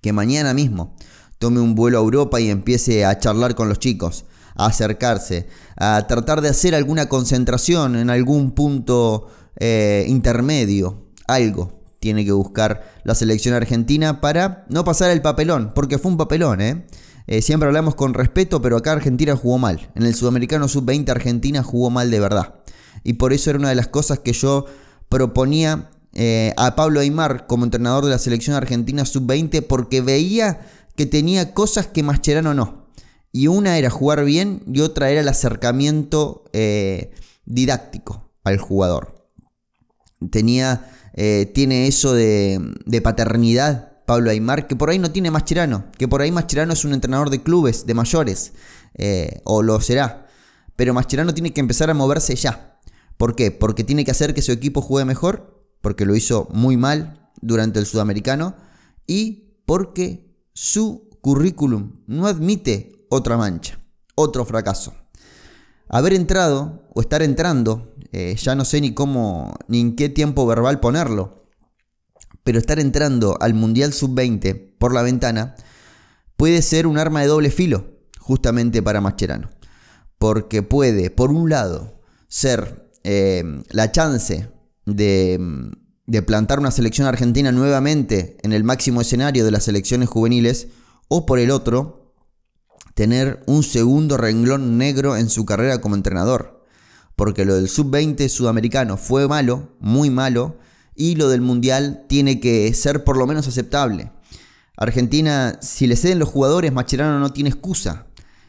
que 0.00 0.12
mañana 0.12 0.54
mismo 0.54 0.96
tome 1.38 1.60
un 1.60 1.74
vuelo 1.74 1.98
a 1.98 2.02
Europa 2.02 2.40
y 2.40 2.50
empiece 2.50 3.04
a 3.04 3.18
charlar 3.18 3.54
con 3.54 3.68
los 3.68 3.78
chicos, 3.78 4.24
a 4.54 4.66
acercarse, 4.66 5.48
a 5.76 6.06
tratar 6.06 6.40
de 6.40 6.48
hacer 6.48 6.74
alguna 6.74 7.08
concentración 7.08 7.96
en 7.96 8.10
algún 8.10 8.52
punto 8.52 9.26
eh, 9.58 10.04
intermedio, 10.08 11.10
algo 11.26 11.82
tiene 12.02 12.24
que 12.24 12.32
buscar 12.32 12.82
la 13.04 13.14
selección 13.14 13.54
argentina 13.54 14.20
para 14.20 14.66
no 14.68 14.84
pasar 14.84 15.12
el 15.12 15.22
papelón, 15.22 15.72
porque 15.72 15.98
fue 15.98 16.10
un 16.10 16.16
papelón, 16.16 16.60
¿eh? 16.60 16.86
Eh, 17.26 17.42
siempre 17.42 17.66
hablamos 17.66 17.94
con 17.94 18.14
respeto, 18.14 18.60
pero 18.60 18.76
acá 18.76 18.92
Argentina 18.92 19.36
jugó 19.36 19.58
mal. 19.58 19.90
En 19.94 20.04
el 20.04 20.14
Sudamericano 20.14 20.68
Sub-20 20.68 21.10
Argentina 21.10 21.62
jugó 21.62 21.90
mal 21.90 22.10
de 22.10 22.20
verdad. 22.20 22.54
Y 23.04 23.14
por 23.14 23.32
eso 23.32 23.50
era 23.50 23.58
una 23.58 23.68
de 23.68 23.74
las 23.74 23.88
cosas 23.88 24.18
que 24.18 24.32
yo 24.32 24.66
proponía 25.08 25.90
eh, 26.14 26.52
a 26.56 26.74
Pablo 26.74 27.00
Aymar 27.00 27.46
como 27.46 27.64
entrenador 27.64 28.04
de 28.04 28.10
la 28.10 28.18
selección 28.18 28.56
argentina 28.56 29.04
Sub-20 29.04 29.66
porque 29.66 30.00
veía 30.00 30.66
que 30.96 31.06
tenía 31.06 31.54
cosas 31.54 31.86
que 31.86 32.02
Mascherano 32.02 32.54
no. 32.54 32.88
Y 33.32 33.46
una 33.46 33.78
era 33.78 33.88
jugar 33.88 34.24
bien 34.24 34.62
y 34.70 34.80
otra 34.80 35.10
era 35.10 35.20
el 35.20 35.28
acercamiento 35.28 36.44
eh, 36.52 37.12
didáctico 37.46 38.30
al 38.44 38.58
jugador. 38.58 39.14
Tenía, 40.30 40.88
tiene 41.52 41.88
eso 41.88 42.14
de, 42.14 42.60
de 42.86 43.00
paternidad 43.00 43.91
Pablo 44.06 44.30
Aymar, 44.30 44.66
que 44.66 44.76
por 44.76 44.90
ahí 44.90 44.98
no 44.98 45.10
tiene 45.10 45.30
Mascherano, 45.30 45.84
que 45.96 46.08
por 46.08 46.22
ahí 46.22 46.30
Mascherano 46.30 46.72
es 46.72 46.84
un 46.84 46.92
entrenador 46.92 47.30
de 47.30 47.42
clubes, 47.42 47.86
de 47.86 47.94
mayores, 47.94 48.52
eh, 48.94 49.40
o 49.44 49.62
lo 49.62 49.80
será. 49.80 50.26
Pero 50.76 50.94
Mascherano 50.94 51.34
tiene 51.34 51.52
que 51.52 51.60
empezar 51.60 51.90
a 51.90 51.94
moverse 51.94 52.34
ya. 52.34 52.80
¿Por 53.16 53.36
qué? 53.36 53.50
Porque 53.50 53.84
tiene 53.84 54.04
que 54.04 54.10
hacer 54.10 54.34
que 54.34 54.42
su 54.42 54.52
equipo 54.52 54.80
juegue 54.80 55.04
mejor, 55.04 55.66
porque 55.80 56.04
lo 56.04 56.16
hizo 56.16 56.48
muy 56.52 56.76
mal 56.76 57.30
durante 57.40 57.78
el 57.78 57.86
sudamericano, 57.86 58.56
y 59.06 59.58
porque 59.66 60.36
su 60.54 61.08
currículum 61.20 62.00
no 62.06 62.26
admite 62.26 63.06
otra 63.08 63.36
mancha, 63.36 63.78
otro 64.14 64.44
fracaso. 64.44 64.94
Haber 65.88 66.14
entrado 66.14 66.88
o 66.94 67.00
estar 67.00 67.22
entrando, 67.22 67.94
eh, 68.12 68.34
ya 68.36 68.54
no 68.54 68.64
sé 68.64 68.80
ni 68.80 68.94
cómo, 68.94 69.54
ni 69.68 69.80
en 69.80 69.96
qué 69.96 70.08
tiempo 70.08 70.46
verbal 70.46 70.80
ponerlo, 70.80 71.41
pero 72.44 72.58
estar 72.58 72.78
entrando 72.78 73.36
al 73.40 73.54
Mundial 73.54 73.92
Sub-20 73.92 74.76
por 74.78 74.92
la 74.92 75.02
ventana 75.02 75.54
puede 76.36 76.62
ser 76.62 76.86
un 76.86 76.98
arma 76.98 77.20
de 77.20 77.28
doble 77.28 77.50
filo, 77.50 77.98
justamente 78.18 78.82
para 78.82 79.00
Mascherano. 79.00 79.50
Porque 80.18 80.62
puede, 80.62 81.10
por 81.10 81.30
un 81.30 81.50
lado, 81.50 82.00
ser 82.28 82.90
eh, 83.04 83.44
la 83.70 83.92
chance 83.92 84.50
de, 84.86 85.70
de 86.06 86.22
plantar 86.22 86.58
una 86.58 86.70
selección 86.70 87.06
argentina 87.06 87.52
nuevamente 87.52 88.36
en 88.42 88.52
el 88.52 88.64
máximo 88.64 89.00
escenario 89.00 89.44
de 89.44 89.50
las 89.50 89.64
selecciones 89.64 90.08
juveniles, 90.08 90.68
o 91.08 91.26
por 91.26 91.38
el 91.38 91.50
otro, 91.50 92.14
tener 92.94 93.42
un 93.46 93.62
segundo 93.62 94.16
renglón 94.16 94.78
negro 94.78 95.16
en 95.16 95.28
su 95.28 95.44
carrera 95.44 95.80
como 95.80 95.94
entrenador. 95.94 96.64
Porque 97.16 97.44
lo 97.44 97.54
del 97.54 97.68
sub-20 97.68 98.28
sudamericano 98.28 98.96
fue 98.96 99.28
malo, 99.28 99.76
muy 99.78 100.10
malo, 100.10 100.56
y 100.94 101.14
lo 101.14 101.28
del 101.28 101.40
mundial 101.40 102.04
tiene 102.08 102.40
que 102.40 102.72
ser 102.74 103.04
por 103.04 103.16
lo 103.16 103.26
menos 103.26 103.48
aceptable. 103.48 104.12
Argentina, 104.76 105.58
si 105.60 105.86
le 105.86 105.96
ceden 105.96 106.18
los 106.18 106.28
jugadores, 106.28 106.72
Macherano 106.72 107.18
no 107.18 107.32
tiene 107.32 107.50
excusa. 107.50 108.06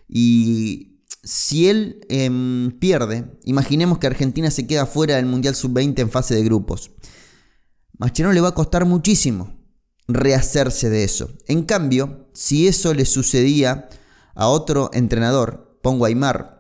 Y 0.08 1.02
si 1.24 1.70
él 1.70 2.06
em, 2.10 2.72
pierde, 2.80 3.40
imaginemos 3.46 4.00
que 4.00 4.08
Argentina 4.08 4.52
se 4.52 4.68
queda 4.68 4.86
fuera 4.86 5.16
del 5.16 5.26
Mundial 5.26 5.56
Sub-20 5.56 6.00
en 6.00 6.12
fase 6.12 6.36
de 6.36 6.44
grupos. 6.44 6.92
Mascherano 7.98 8.34
le 8.34 8.42
va 8.42 8.50
a 8.50 8.56
costar 8.56 8.86
muchísimo 8.86 9.64
rehacerse 10.08 10.90
de 10.90 11.04
eso. 11.04 11.32
En 11.48 11.64
cambio, 11.64 12.30
si 12.34 12.68
eso 12.68 12.94
le 12.94 13.06
sucedía 13.06 13.90
a 14.36 14.48
otro 14.48 14.90
entrenador, 14.94 15.80
pongo 15.82 16.06
a 16.06 16.08
Aymar, 16.10 16.60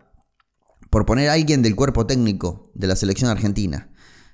por 0.89 1.05
poner 1.05 1.29
a 1.29 1.33
alguien 1.33 1.61
del 1.61 1.75
cuerpo 1.75 2.05
técnico 2.05 2.71
de 2.75 2.87
la 2.87 2.95
selección 2.95 3.29
argentina, 3.29 3.91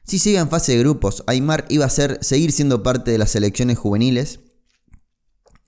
si 0.10 0.18
sigue 0.18 0.39
en 0.39 0.50
fase 0.50 0.72
de 0.72 0.80
grupos, 0.80 1.24
Aymar 1.28 1.66
iba 1.70 1.86
a 1.86 1.89
ser, 1.89 2.18
seguir 2.22 2.51
siendo 2.51 2.82
parte 2.82 3.12
de 3.12 3.20
las 3.20 3.30
selecciones 3.30 3.78
juveniles 3.78 4.39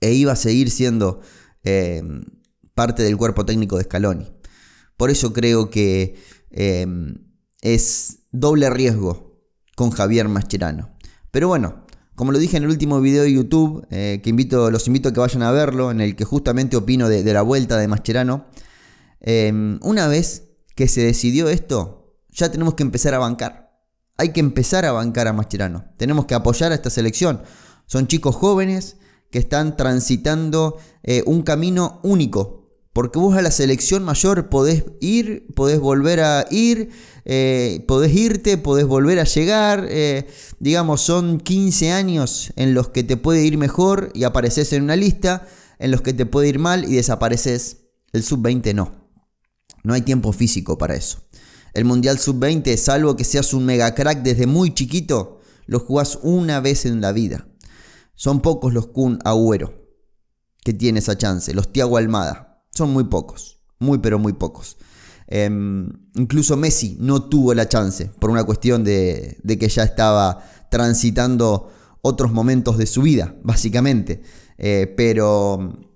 e 0.00 0.14
iba 0.14 0.32
a 0.32 0.36
seguir 0.36 0.68
siendo 0.68 1.20
eh, 1.62 2.02
parte 2.74 3.04
del 3.04 3.16
cuerpo 3.16 3.46
técnico 3.46 3.78
de 3.78 3.84
Scaloni. 3.84 4.32
Por 4.96 5.10
eso 5.10 5.32
creo 5.32 5.70
que 5.70 6.16
eh, 6.50 6.86
es 7.60 8.18
doble 8.32 8.68
riesgo 8.68 9.40
con 9.76 9.90
Javier 9.90 10.26
Mascherano. 10.26 10.90
Pero 11.30 11.46
bueno, 11.46 11.86
como 12.16 12.32
lo 12.32 12.40
dije 12.40 12.56
en 12.56 12.64
el 12.64 12.70
último 12.70 13.00
video 13.00 13.22
de 13.22 13.32
YouTube, 13.32 13.86
eh, 13.90 14.20
que 14.24 14.30
invito, 14.30 14.72
los 14.72 14.88
invito 14.88 15.10
a 15.10 15.12
que 15.12 15.20
vayan 15.20 15.44
a 15.44 15.52
verlo, 15.52 15.92
en 15.92 16.00
el 16.00 16.16
que 16.16 16.24
justamente 16.24 16.76
opino 16.76 17.08
de, 17.08 17.22
la 17.32 17.42
vuelta 17.42 17.78
de 17.78 17.86
Mascherano, 17.86 18.46
em, 19.20 19.78
una 19.82 20.08
vez 20.08 20.48
que 20.74 20.88
se 20.88 21.02
decidió 21.02 21.48
esto, 21.48 22.18
ya 22.28 22.50
tenemos 22.50 22.74
que 22.74 22.82
empezar 22.82 23.14
a 23.14 23.18
bancar. 23.18 23.61
Hay 24.16 24.32
que 24.32 24.40
empezar 24.40 24.84
a 24.84 24.92
bancar 24.92 25.28
a 25.28 25.32
Mascherano. 25.32 25.84
Tenemos 25.96 26.26
que 26.26 26.34
apoyar 26.34 26.72
a 26.72 26.74
esta 26.74 26.90
selección. 26.90 27.42
Son 27.86 28.06
chicos 28.06 28.36
jóvenes 28.36 28.96
que 29.30 29.38
están 29.38 29.76
transitando 29.76 30.78
eh, 31.02 31.22
un 31.26 31.42
camino 31.42 32.00
único 32.02 32.62
porque 32.92 33.18
vos 33.18 33.36
a 33.36 33.42
la 33.42 33.50
selección 33.50 34.04
mayor 34.04 34.50
podés 34.50 34.84
ir, 35.00 35.46
podés 35.54 35.80
volver 35.80 36.20
a 36.20 36.46
ir, 36.50 36.90
eh, 37.24 37.84
podés 37.88 38.14
irte, 38.14 38.58
podés 38.58 38.86
volver 38.86 39.18
a 39.18 39.24
llegar. 39.24 39.86
Eh, 39.88 40.26
digamos, 40.58 41.00
son 41.00 41.40
15 41.40 41.90
años 41.90 42.52
en 42.56 42.74
los 42.74 42.90
que 42.90 43.02
te 43.02 43.16
puede 43.16 43.44
ir 43.44 43.56
mejor 43.56 44.10
y 44.14 44.24
apareces 44.24 44.72
en 44.74 44.82
una 44.82 44.96
lista, 44.96 45.46
en 45.78 45.90
los 45.90 46.02
que 46.02 46.12
te 46.12 46.26
puede 46.26 46.48
ir 46.48 46.58
mal 46.58 46.84
y 46.84 46.94
desapareces. 46.94 47.78
El 48.12 48.22
sub-20 48.22 48.74
no. 48.74 48.92
No 49.84 49.94
hay 49.94 50.02
tiempo 50.02 50.32
físico 50.32 50.76
para 50.76 50.94
eso. 50.94 51.22
El 51.74 51.84
Mundial 51.84 52.18
sub-20, 52.18 52.76
salvo 52.76 53.16
que 53.16 53.24
seas 53.24 53.54
un 53.54 53.64
mega 53.64 53.94
crack 53.94 54.22
desde 54.22 54.46
muy 54.46 54.74
chiquito, 54.74 55.40
lo 55.66 55.80
jugás 55.80 56.18
una 56.22 56.60
vez 56.60 56.84
en 56.84 57.00
la 57.00 57.12
vida. 57.12 57.48
Son 58.14 58.40
pocos 58.40 58.72
los 58.72 58.88
Kun 58.88 59.18
Agüero 59.24 59.82
que 60.64 60.72
tiene 60.72 61.00
esa 61.00 61.18
chance, 61.18 61.54
los 61.54 61.72
Tiago 61.72 61.96
Almada. 61.96 62.64
Son 62.72 62.92
muy 62.92 63.04
pocos, 63.04 63.62
muy 63.78 63.98
pero 63.98 64.18
muy 64.18 64.32
pocos. 64.32 64.76
Em, 65.26 65.90
incluso 66.14 66.56
Messi 66.56 66.96
no 67.00 67.24
tuvo 67.28 67.54
la 67.54 67.68
chance 67.68 68.10
por 68.18 68.30
una 68.30 68.44
cuestión 68.44 68.84
de, 68.84 69.38
que 69.58 69.68
ya 69.68 69.82
estaba 69.82 70.44
transitando 70.70 71.70
otros 72.02 72.32
momentos 72.32 72.78
de 72.78 72.86
su 72.86 73.02
vida, 73.02 73.34
básicamente. 73.42 74.22
Eh, 74.58 74.92
pero 74.96 75.88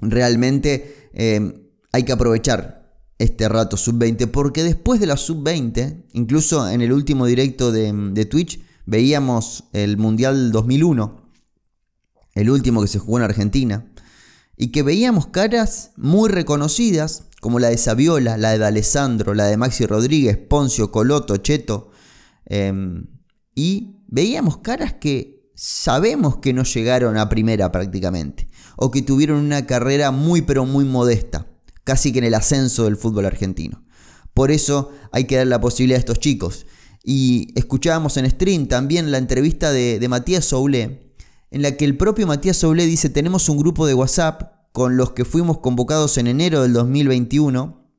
realmente 0.00 1.10
em, 1.12 1.52
hay 1.92 2.04
que 2.04 2.12
aprovechar 2.12 2.77
este 3.18 3.48
rato 3.48 3.76
sub-20 3.76 4.30
porque 4.30 4.62
después 4.62 5.00
de 5.00 5.06
la 5.06 5.16
sub-20, 5.16 6.04
incluso 6.12 6.68
en 6.68 6.80
el 6.80 6.92
último 6.92 7.26
directo 7.26 7.72
de, 7.72 7.92
de 7.92 8.24
Twitch, 8.24 8.60
veíamos 8.86 9.64
el 9.72 9.98
Mundial 9.98 10.52
2001, 10.52 11.20
el 12.34 12.50
último 12.50 12.80
que 12.80 12.88
se 12.88 12.98
jugó 12.98 13.18
en 13.18 13.24
Argentina 13.24 13.86
y 14.56 14.68
que 14.68 14.82
veíamos 14.82 15.26
caras 15.26 15.92
muy 15.96 16.28
reconocidas, 16.28 17.24
como 17.40 17.60
la 17.60 17.68
de 17.68 17.78
Saviola, 17.78 18.36
la 18.36 18.56
de 18.56 18.64
Alessandro, 18.64 19.34
la 19.34 19.46
de 19.46 19.56
Maxi 19.56 19.86
Rodríguez, 19.86 20.36
Poncio, 20.36 20.90
Coloto, 20.90 21.36
Cheto, 21.36 21.90
em, 22.46 23.06
y 23.54 23.96
veíamos 24.08 24.58
caras 24.58 24.94
que 24.94 25.52
sabemos 25.54 26.38
que 26.38 26.52
no 26.52 26.64
llegaron 26.64 27.16
a 27.16 27.28
primera 27.28 27.70
prácticamente, 27.70 28.48
o 28.76 28.90
que 28.90 29.02
tuvieron 29.02 29.38
una 29.38 29.66
carrera 29.66 30.10
muy 30.10 30.42
pero 30.42 30.64
muy 30.64 30.84
modesta, 30.84 31.46
casi 31.88 32.12
que 32.12 32.18
en 32.18 32.26
el 32.26 32.34
ascenso 32.34 32.84
del 32.84 32.98
fútbol 32.98 33.24
argentino. 33.24 33.82
Por 34.34 34.50
eso 34.50 34.90
hay 35.10 35.24
que 35.24 35.36
dar 35.36 35.46
la 35.46 35.58
posibilidad 35.58 35.96
a 35.96 36.00
estos 36.00 36.18
chicos. 36.18 36.66
Y 37.02 37.48
escuchábamos 37.54 38.18
en 38.18 38.30
stream 38.30 38.66
también 38.66 39.10
la 39.10 39.16
entrevista 39.16 39.72
de, 39.72 39.98
de 39.98 40.08
Matías 40.08 40.44
Soule, 40.44 41.14
en 41.50 41.62
la 41.62 41.78
que 41.78 41.86
el 41.86 41.96
propio 41.96 42.26
Matías 42.26 42.58
Soule 42.58 42.84
dice, 42.84 43.08
tenemos 43.08 43.48
un 43.48 43.56
grupo 43.56 43.86
de 43.86 43.94
WhatsApp 43.94 44.68
con 44.72 44.98
los 44.98 45.12
que 45.12 45.24
fuimos 45.24 45.60
convocados 45.60 46.18
en 46.18 46.26
enero 46.26 46.60
del 46.60 46.74
2021, 46.74 47.90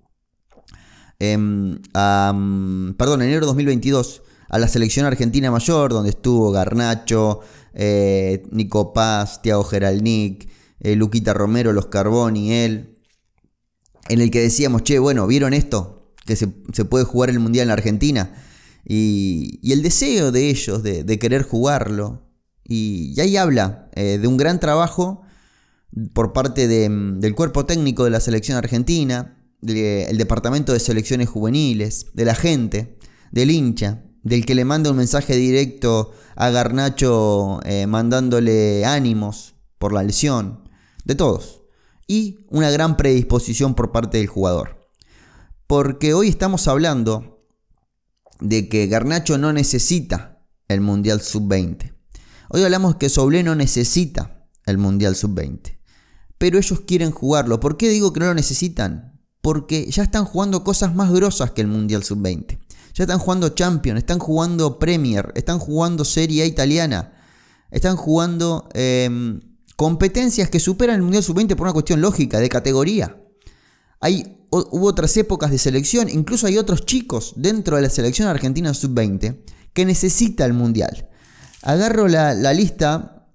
em, 1.18 1.80
mm, 1.82 2.94
perdón, 2.94 3.24
enero 3.24 3.40
de 3.40 3.48
2022, 3.48 4.22
a 4.50 4.60
la 4.60 4.68
selección 4.68 5.08
argentina 5.08 5.50
mayor, 5.50 5.92
donde 5.92 6.12
estuvo 6.12 6.52
Garnacho, 6.52 7.40
eh, 7.74 8.44
Nico 8.52 8.94
Paz, 8.94 9.42
Tiago 9.42 9.64
Geralnik, 9.64 10.48
eh, 10.80 10.96
Luquita 10.96 11.34
Romero, 11.34 11.74
Los 11.74 11.88
Carboni, 11.88 12.54
él, 12.54 12.99
en 14.08 14.22
el 14.22 14.32
que 14.32 14.42
decíamos, 14.42 14.84
che, 14.84 15.00
bueno, 15.00 15.28
¿vieron 15.28 15.54
esto? 15.54 16.14
Que 16.26 16.36
se, 16.36 16.48
puede 16.48 17.06
jugar 17.06 17.30
el 17.30 17.40
Mundial 17.40 17.64
en 17.64 17.68
la 17.68 17.74
Argentina. 17.74 18.34
Y, 18.86 19.60
el 19.72 19.82
deseo 19.82 20.32
de 20.32 20.50
ellos 20.50 20.84
de, 20.84 21.20
querer 21.20 21.44
jugarlo, 21.44 22.24
y, 22.64 23.20
ahí 23.20 23.38
habla 23.38 23.90
eh, 23.94 24.18
de 24.20 24.28
un 24.28 24.38
gran 24.38 24.60
trabajo 24.60 25.24
por 26.14 26.34
parte 26.34 26.68
del 26.68 27.36
cuerpo 27.36 27.66
técnico 27.66 28.04
de 28.04 28.12
la 28.12 28.20
selección 28.20 28.58
argentina, 28.58 29.36
del 29.62 30.18
departamento 30.18 30.74
de 30.74 30.80
selecciones 30.80 31.30
juveniles, 31.30 32.08
de 32.14 32.26
la 32.26 32.36
gente, 32.36 32.98
del 33.32 33.52
hincha, 33.52 34.04
del 34.24 34.46
que 34.46 34.56
le 34.56 34.66
manda 34.66 34.92
un 34.92 34.98
mensaje 34.98 35.36
directo 35.36 36.12
a 36.36 36.50
Garnacho 36.50 37.60
eh, 37.66 37.88
mandándole 37.88 38.86
ánimos 38.86 39.56
por 39.78 39.94
la 39.94 40.04
lesión, 40.04 40.70
de 41.06 41.16
todos. 41.16 41.59
Y 42.10 42.48
una 42.50 42.72
gran 42.72 42.98
predisposición 42.98 43.76
por 43.76 43.92
parte 43.92 44.18
del 44.18 44.26
jugador. 44.26 44.82
Porque 45.68 46.16
hoy 46.16 46.28
estamos 46.28 46.68
hablando 46.68 47.46
de 48.40 48.68
que 48.68 48.88
Garnacho 48.88 49.38
no 49.38 49.54
necesita 49.54 50.44
el 50.68 50.82
Mundial 50.82 51.22
Sub-20. 51.22 51.94
Hoy 52.50 52.64
hablamos 52.64 52.96
que 52.96 53.10
Soble 53.10 53.44
no 53.44 53.54
necesita 53.54 54.48
el 54.66 54.80
Mundial 54.80 55.16
Sub-20. 55.16 55.78
Pero 56.40 56.58
ellos 56.58 56.80
quieren 56.80 57.12
jugarlo. 57.12 57.60
¿Por 57.60 57.78
qué 57.78 57.90
digo 57.90 58.12
que 58.12 58.22
no 58.22 58.26
lo 58.26 58.34
necesitan? 58.34 59.22
Porque 59.42 59.86
ya 59.92 60.02
están 60.02 60.26
jugando 60.26 60.64
cosas 60.64 60.96
más 60.96 61.12
grosas 61.12 61.52
que 61.52 61.62
el 61.62 61.68
Mundial 61.68 62.04
Sub-20. 62.04 62.58
Ya 62.96 63.04
están 63.04 63.20
jugando 63.20 63.50
Champions, 63.50 64.00
están 64.00 64.18
jugando 64.18 64.80
Premier, 64.80 65.32
están 65.36 65.60
jugando 65.60 66.04
Serie 66.04 66.42
A 66.42 66.46
italiana. 66.48 67.14
Están 67.70 67.98
jugando 67.98 68.68
em, 68.74 69.42
competencias 69.80 70.50
que 70.50 70.60
superan 70.60 70.98
el 70.98 71.04
Mundial 71.04 71.24
Sub-20 71.24 71.56
por 71.56 71.62
una 71.62 71.72
cuestión 71.72 72.02
lógica, 72.02 72.40
de 72.40 72.50
categoría. 72.50 73.18
Hay, 74.02 74.38
hubo 74.52 74.88
otras 74.88 75.16
épocas 75.16 75.52
de 75.52 75.58
selección, 75.58 76.10
incluso 76.10 76.48
hay 76.48 76.58
otros 76.58 76.86
chicos 76.86 77.32
dentro 77.38 77.78
de 77.78 77.84
la 77.84 77.90
selección 77.90 78.28
argentina 78.28 78.74
Sub-20 78.74 79.40
que 79.72 79.86
necesita 79.86 80.44
el 80.44 80.52
Mundial 80.52 81.10
agarro 81.62 82.08
la, 82.08 82.54
lista 82.54 83.28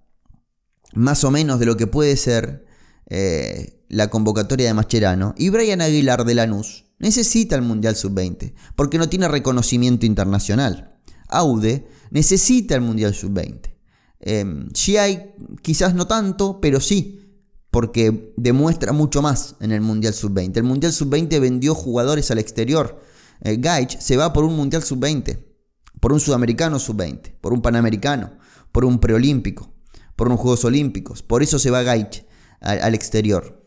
más 0.95 1.25
o 1.25 1.31
menos 1.31 1.59
de 1.59 1.67
lo 1.67 1.77
que 1.77 1.87
puede 1.87 2.17
ser 2.17 2.67
eh, 3.07 3.85
la 3.89 4.09
convocatoria 4.09 4.67
de 4.67 4.75
Mascherano 4.75 5.35
y 5.37 5.51
Brian 5.51 5.81
Aguilar 5.81 6.25
de 6.25 6.35
Lanús 6.35 6.85
necesita 6.99 7.57
el 7.57 7.63
Mundial 7.63 7.97
Sub-20 7.97 8.55
porque 8.77 8.99
no 8.99 9.09
tiene 9.09 9.29
reconocimiento 9.29 10.07
internacional. 10.07 10.99
Aude 11.29 11.89
necesita 12.11 12.75
el 12.75 12.81
Mundial 12.81 13.15
Sub-20. 13.15 13.74
Eh, 14.27 14.45
hay 14.99 15.35
quizás 15.63 15.95
no 15.95 16.07
tanto, 16.07 16.61
pero 16.61 16.81
sí, 16.81 17.21
porque 17.71 18.33
demuestra 18.37 18.93
mucho 18.93 19.23
más 19.23 19.55
en 19.61 19.71
el 19.71 19.81
Mundial 19.81 20.15
Sub-20. 20.15 20.57
El 20.57 20.65
Mundial 20.65 20.93
Sub-20 20.93 21.41
vendió 21.41 21.75
jugadores 21.75 22.31
al 22.31 22.39
exterior. 22.39 23.01
Eh, 23.43 23.57
Gaich 23.59 23.99
se 24.01 24.17
va 24.17 24.33
por 24.33 24.45
un 24.45 24.57
Mundial 24.57 24.83
Sub-20 24.83 25.55
por 26.05 26.13
un 26.13 26.21
sudamericano 26.21 26.79
sub-20, 26.79 27.33
por 27.41 27.55
un 27.55 27.63
panamericano, 27.63 28.33
por 28.73 28.85
un 28.85 28.99
preolímpico, 28.99 29.73
por 30.17 30.27
unos 30.27 30.39
Juegos 30.39 30.67
Olímpicos. 30.67 31.23
Por 31.23 31.43
eso 31.43 31.59
se 31.59 31.71
va 31.71 31.83
Gaich 31.83 32.27
al, 32.61 32.95
exterior. 32.95 33.65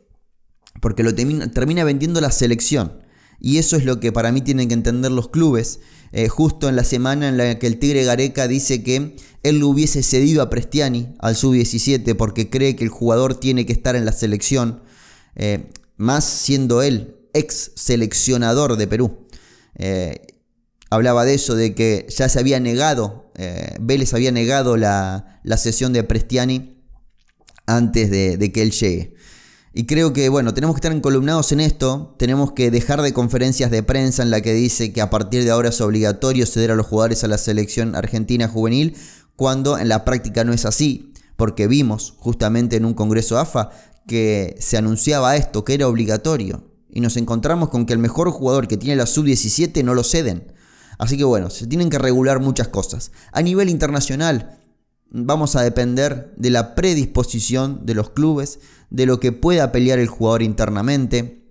Porque 0.80 1.02
lo 1.02 1.16
termina, 1.16 1.84
vendiendo 1.84 2.22
la 2.22 2.30
selección. 2.30 3.04
Y 3.40 3.58
eso 3.58 3.76
es 3.76 3.86
lo 3.86 4.00
que 4.00 4.12
para 4.12 4.32
mí 4.32 4.42
tienen 4.42 4.68
que 4.68 4.76
entender 4.76 5.12
los 5.12 5.30
clubes. 5.30 5.80
Eh, 6.12 6.30
justo 6.30 6.70
en 6.70 6.76
la 6.76 6.84
semana 6.84 7.28
en 7.28 7.38
la 7.38 7.60
que 7.60 7.68
el 7.68 7.80
Tigre 7.80 8.04
Gareca 8.04 8.48
dice 8.48 8.84
que 8.84 9.16
él 9.44 9.60
lo 9.60 9.68
hubiese 9.68 10.04
cedido 10.04 10.42
a 10.42 10.50
Prestiani 10.50 11.16
al 11.20 11.36
sub-17 11.36 12.16
porque 12.16 12.50
cree 12.50 12.76
que 12.76 12.84
el 12.84 12.90
jugador 12.90 13.40
tiene 13.40 13.66
que 13.66 13.74
estar 13.74 13.96
en 13.96 14.06
la 14.06 14.12
selección, 14.12 14.82
eh, 15.36 15.70
más 15.98 16.24
siendo 16.24 16.82
él 16.82 17.16
ex 17.34 17.72
seleccionador 17.76 18.78
de 18.78 18.88
Perú. 18.88 19.28
Eh, 19.76 20.26
hablaba 20.90 21.26
de 21.26 21.36
eso, 21.36 21.56
de 21.56 21.76
que 21.76 22.08
ya 22.10 22.30
se 22.30 22.40
había 22.40 22.60
negado, 22.60 23.32
Vélez 23.80 24.16
había 24.16 24.32
negado 24.32 24.78
la, 24.78 25.40
sesión 25.58 25.94
de 25.94 26.04
Prestiani 26.04 26.82
antes 27.68 28.10
de 28.10 28.52
que 28.52 28.62
él 28.64 28.72
llegue. 28.72 29.17
Y 29.78 29.86
creo 29.86 30.12
que, 30.12 30.28
bueno, 30.28 30.56
tenemos 30.56 30.74
que 30.74 30.80
estar 30.80 30.92
encolumnados 30.92 31.52
en 31.52 31.60
esto, 31.60 32.16
tenemos 32.18 32.54
que 32.54 32.72
dejar 32.72 33.04
de 33.04 33.14
conferencias 33.14 33.70
de 33.70 33.84
prensa 33.84 34.24
en 34.24 34.32
la 34.32 34.42
que 34.42 34.56
dice 34.56 34.92
que 34.92 35.02
a 35.02 35.12
partir 35.12 35.44
de 35.44 35.52
ahora 35.52 35.70
es 35.70 35.80
obligatorio 35.82 36.48
ceder 36.48 36.72
a 36.72 36.76
los 36.76 36.88
jugadores 36.88 37.24
a 37.24 37.28
la 37.28 37.38
selección 37.38 37.96
argentina 37.96 38.48
juvenil, 38.48 38.98
cuando 39.36 39.78
en 39.78 39.88
la 39.88 40.04
práctica 40.04 40.44
no 40.44 40.52
es 40.52 40.66
así, 40.66 41.14
porque 41.36 41.68
vimos 41.68 42.16
justamente 42.18 42.76
en 42.76 42.86
un 42.86 42.96
congreso 42.96 43.38
AFA 43.38 43.70
que 44.08 44.56
se 44.60 44.78
anunciaba 44.78 45.36
esto, 45.36 45.64
que 45.64 45.76
era 45.76 45.88
obligatorio, 45.88 46.64
y 46.90 47.00
nos 47.00 47.16
encontramos 47.16 47.70
con 47.70 47.86
que 47.86 47.94
el 47.94 48.00
mejor 48.00 48.32
jugador 48.32 48.68
que 48.68 48.78
tiene 48.78 48.96
la 48.96 49.06
sub-17 49.06 49.84
no 49.84 49.94
lo 49.94 50.04
ceden. 50.04 50.54
Así 50.98 51.18
que 51.18 51.24
bueno, 51.24 51.52
se 51.52 51.68
tienen 51.68 51.92
que 51.92 52.00
regular 52.00 52.40
muchas 52.40 52.70
cosas. 52.70 53.12
A 53.32 53.44
nivel 53.44 53.70
internacional, 53.70 54.58
vamos 55.12 55.56
a 55.56 55.62
depender 55.62 56.34
de 56.36 56.50
la 56.50 56.74
predisposición 56.74 57.86
de 57.86 57.94
los 57.94 58.10
clubes, 58.10 58.60
de 58.90 59.06
lo 59.06 59.20
que 59.20 59.32
pueda 59.32 59.72
pelear 59.72 60.00
el 60.00 60.08
jugador 60.08 60.44
internamente, 60.44 61.44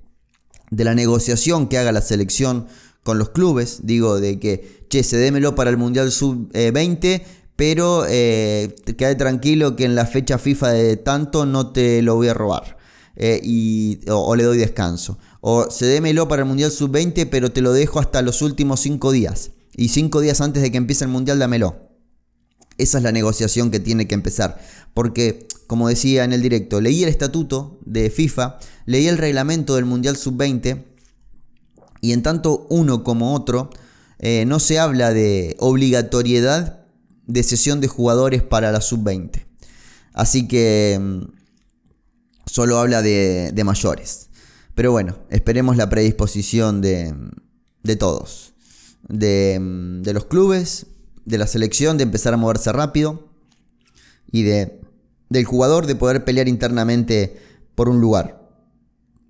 de 0.70 0.84
la 0.84 0.94
negociación 0.94 1.68
que 1.68 1.78
haga 1.78 1.92
la 1.92 2.00
selección 2.00 2.66
con 3.02 3.18
los 3.18 3.30
clubes, 3.30 3.80
digo, 3.84 4.20
de 4.20 4.40
que, 4.40 4.84
che, 4.88 5.02
cedémelo 5.02 5.54
para 5.54 5.70
el 5.70 5.76
Mundial 5.76 6.10
Sub-20, 6.10 7.22
pero 7.54 8.04
eh, 8.08 8.74
quede 8.98 9.14
tranquilo 9.14 9.76
que 9.76 9.84
en 9.84 9.94
la 9.94 10.06
fecha 10.06 10.38
FIFA 10.38 10.70
de 10.70 10.96
tanto 10.96 11.46
no 11.46 11.72
te 11.72 12.02
lo 12.02 12.16
voy 12.16 12.28
a 12.28 12.34
robar. 12.34 12.76
Eh, 13.16 13.40
y, 13.42 14.00
o, 14.08 14.36
le 14.36 14.44
doy 14.44 14.58
descanso. 14.58 15.18
O 15.40 15.70
cedémelo 15.70 16.28
para 16.28 16.42
el 16.42 16.48
Mundial 16.48 16.70
Sub-20, 16.70 17.28
pero 17.30 17.50
te 17.50 17.62
lo 17.62 17.72
dejo 17.72 17.98
hasta 17.98 18.20
los 18.20 18.42
últimos 18.42 18.80
5 18.80 19.10
días. 19.12 19.52
Y 19.74 19.88
5 19.88 20.20
días 20.20 20.40
antes 20.40 20.62
de 20.62 20.70
que 20.70 20.76
empiece 20.76 21.04
el 21.04 21.10
Mundial, 21.10 21.38
dámelo. 21.38 21.86
Esa 22.76 22.98
es 22.98 23.04
la 23.04 23.12
negociación 23.12 23.70
que 23.70 23.80
tiene 23.80 24.06
que 24.06 24.14
empezar. 24.14 24.60
Porque, 24.96 25.46
como 25.66 25.90
decía 25.90 26.24
en 26.24 26.32
el 26.32 26.40
directo, 26.40 26.80
leí 26.80 27.02
el 27.02 27.10
estatuto 27.10 27.78
de 27.84 28.08
FIFA, 28.08 28.56
leí 28.86 29.08
el 29.08 29.18
reglamento 29.18 29.74
del 29.74 29.84
Mundial 29.84 30.16
Sub-20 30.16 30.84
y 32.00 32.12
en 32.12 32.22
tanto 32.22 32.66
uno 32.70 33.04
como 33.04 33.34
otro 33.34 33.68
eh, 34.20 34.46
no 34.46 34.58
se 34.58 34.78
habla 34.78 35.12
de 35.12 35.54
obligatoriedad 35.58 36.86
de 37.26 37.42
sesión 37.42 37.82
de 37.82 37.88
jugadores 37.88 38.42
para 38.42 38.72
la 38.72 38.80
Sub-20. 38.80 39.44
Así 40.14 40.48
que 40.48 40.98
mm, 40.98 41.24
solo 42.46 42.78
habla 42.78 43.02
de, 43.02 43.52
mayores. 43.66 44.30
Pero 44.74 44.92
bueno, 44.92 45.18
esperemos 45.28 45.76
la 45.76 45.90
predisposición 45.90 46.80
de, 46.80 47.14
todos. 47.98 48.54
Mm, 49.10 50.00
de 50.00 50.12
los 50.14 50.24
clubes, 50.24 50.86
de 51.26 51.36
la 51.36 51.46
selección 51.46 51.98
de 51.98 52.04
empezar 52.04 52.32
a 52.32 52.38
moverse 52.38 52.72
rápido 52.72 53.28
y 54.32 54.42
de, 54.42 54.85
del 55.28 55.44
jugador 55.44 55.86
de 55.86 55.96
poder 55.96 56.24
pelear 56.24 56.48
internamente 56.48 57.36
por 57.74 57.88
un 57.88 58.00
lugar, 58.00 58.48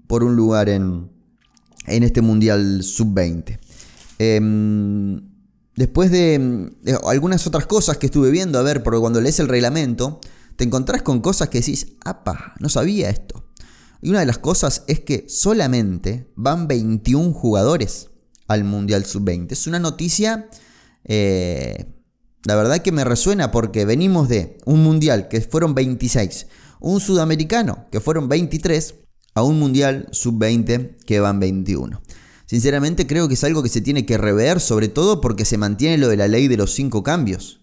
por 0.07 0.25
un 0.25 0.37
lugar 0.37 0.69
en, 0.69 1.11
en 1.87 2.03
este 2.03 2.23
Mundial 2.23 2.83
Sub-20. 2.83 3.59
Em, 4.19 5.21
después 5.75 6.11
de, 6.11 6.71
algunas 7.05 7.47
otras 7.47 7.67
cosas 7.67 7.99
que 7.99 8.07
estuve 8.07 8.31
viendo, 8.31 8.59
a 8.59 8.63
ver, 8.63 8.83
porque 8.83 9.01
cuando 9.01 9.21
lees 9.21 9.41
el 9.41 9.49
reglamento, 9.49 10.21
te 10.57 10.65
encontrás 10.65 11.03
con 11.03 11.21
cosas 11.21 11.49
que 11.49 11.61
decís, 11.61 11.95
apa, 12.05 12.55
no 12.61 12.69
sabía 12.69 13.11
esto. 13.11 13.45
Y 14.01 14.11
una 14.11 14.21
de 14.21 14.27
las 14.27 14.39
cosas 14.39 14.85
es 14.89 15.01
que 15.01 15.27
solamente 15.29 16.31
van 16.37 16.69
21 16.69 17.33
jugadores 17.33 18.09
al 18.47 18.65
Mundial 18.65 19.05
Sub-20. 19.05 19.53
Es 19.53 19.67
una 19.67 19.79
noticia 19.79 20.49
eh, 21.05 21.96
la 22.47 22.55
verdad 22.55 22.79
que 22.79 22.93
me 22.93 23.05
resuena 23.05 23.51
porque 23.51 23.85
venimos 23.85 24.29
de 24.29 24.59
un 24.65 24.85
mundial 24.85 25.27
que 25.29 25.41
fueron 25.41 25.75
26, 25.75 26.47
un 26.79 27.01
sudamericano 27.01 27.87
que 27.91 28.01
fueron 28.01 28.29
23, 28.29 28.95
a 29.35 29.43
un 29.43 29.59
mundial 29.59 30.09
sub-20 30.13 30.97
que 31.05 31.21
van 31.21 31.41
21. 31.41 32.01
Sinceramente 32.47 33.07
creo 33.07 33.27
que 33.27 33.35
es 33.35 33.43
algo 33.45 33.63
que 33.63 33.69
se 33.69 33.81
tiene 33.81 34.07
que 34.07 34.17
rever, 34.17 34.61
sobre 34.61 34.89
todo 34.89 35.21
porque 35.21 35.45
se 35.45 35.59
mantiene 35.59 35.99
lo 35.99 36.09
de 36.09 36.17
la 36.17 36.29
ley 36.29 36.47
de 36.47 36.57
los 36.57 36.73
cinco 36.73 37.03
cambios. 37.03 37.61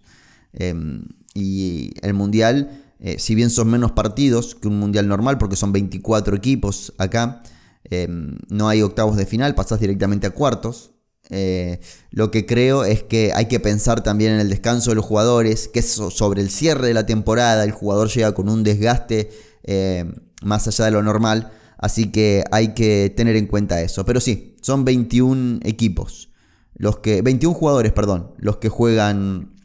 Em, 0.51 1.05
y 1.33 1.93
el 2.01 2.13
mundial, 2.13 2.83
eh, 2.99 3.17
si 3.17 3.33
bien 3.35 3.49
son 3.49 3.69
menos 3.69 3.93
partidos 3.93 4.53
que 4.53 4.67
un 4.67 4.77
mundial 4.77 5.07
normal, 5.07 5.37
porque 5.37 5.55
son 5.55 5.71
24 5.71 6.35
equipos 6.35 6.93
acá, 6.97 7.41
em, 7.85 8.37
no 8.49 8.67
hay 8.67 8.81
octavos 8.81 9.15
de 9.15 9.25
final, 9.25 9.55
pasás 9.55 9.79
directamente 9.79 10.27
a 10.27 10.31
cuartos. 10.31 10.92
Eh, 11.35 11.79
lo 12.11 12.29
que 12.29 12.45
creo 12.45 12.85
es 12.85 13.01
que 13.01 13.31
hay 13.33 13.47
que 13.47 13.59
pensar 13.59 14.03
también 14.03 14.33
en 14.33 14.39
el 14.39 14.49
descanso 14.49 14.91
de 14.91 14.95
los 14.95 15.05
jugadores, 15.05 15.67
que 15.67 15.81
sobre 15.81 16.41
el 16.41 16.51
cierre 16.51 16.87
de 16.87 16.93
la 16.93 17.07
temporada 17.07 17.63
el 17.63 17.71
jugador 17.71 18.09
llega 18.09 18.33
con 18.33 18.49
un 18.49 18.63
desgaste 18.63 19.31
eh, 19.63 20.05
más 20.43 20.67
allá 20.67 20.85
de 20.85 20.91
lo 20.91 21.01
normal, 21.01 21.51
así 21.79 22.11
que 22.11 22.43
hay 22.51 22.75
que 22.75 23.11
tener 23.15 23.35
en 23.35 23.47
cuenta 23.47 23.81
eso. 23.81 24.05
Pero 24.05 24.19
sí, 24.19 24.55
son 24.61 24.85
21 24.85 25.61
equipos, 25.63 26.29
los 26.75 26.99
que 26.99 27.23
21 27.23 27.55
jugadores, 27.55 27.91
perdón, 27.93 28.33
los 28.37 28.57
que 28.57 28.69
juegan 28.69 29.55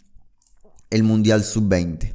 el 0.90 1.02
Mundial 1.02 1.44
Sub-20. 1.44 2.14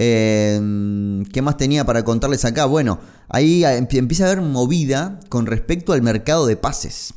Eh, 0.00 1.24
¿Qué 1.32 1.42
más 1.42 1.56
tenía 1.56 1.84
para 1.84 2.04
contarles 2.04 2.44
acá? 2.44 2.66
Bueno, 2.66 3.00
ahí 3.28 3.64
empieza 3.64 4.24
a 4.24 4.30
haber 4.30 4.42
movida 4.42 5.18
con 5.28 5.46
respecto 5.46 5.92
al 5.92 6.02
mercado 6.02 6.46
de 6.46 6.56
pases. 6.56 7.12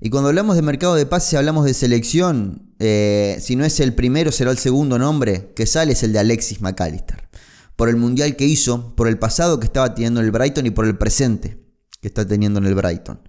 Y 0.00 0.10
cuando 0.10 0.28
hablamos 0.28 0.56
de 0.56 0.62
mercado 0.62 0.94
de 0.94 1.06
pases, 1.06 1.34
hablamos 1.34 1.64
de 1.64 1.74
selección. 1.74 2.72
Eh, 2.78 3.38
si 3.40 3.56
no 3.56 3.64
es 3.64 3.80
el 3.80 3.94
primero, 3.94 4.30
será 4.30 4.50
el 4.50 4.58
segundo 4.58 4.98
nombre 4.98 5.52
que 5.54 5.66
sale, 5.66 5.92
es 5.92 6.02
el 6.02 6.12
de 6.12 6.18
Alexis 6.18 6.60
McAllister. 6.60 7.28
Por 7.76 7.88
el 7.88 7.96
mundial 7.96 8.36
que 8.36 8.46
hizo, 8.46 8.94
por 8.94 9.08
el 9.08 9.18
pasado 9.18 9.58
que 9.58 9.66
estaba 9.66 9.94
teniendo 9.94 10.20
en 10.20 10.26
el 10.26 10.32
Brighton 10.32 10.66
y 10.66 10.70
por 10.70 10.86
el 10.86 10.98
presente 10.98 11.58
que 12.00 12.08
está 12.08 12.26
teniendo 12.26 12.58
en 12.58 12.66
el 12.66 12.74
Brighton. 12.74 13.20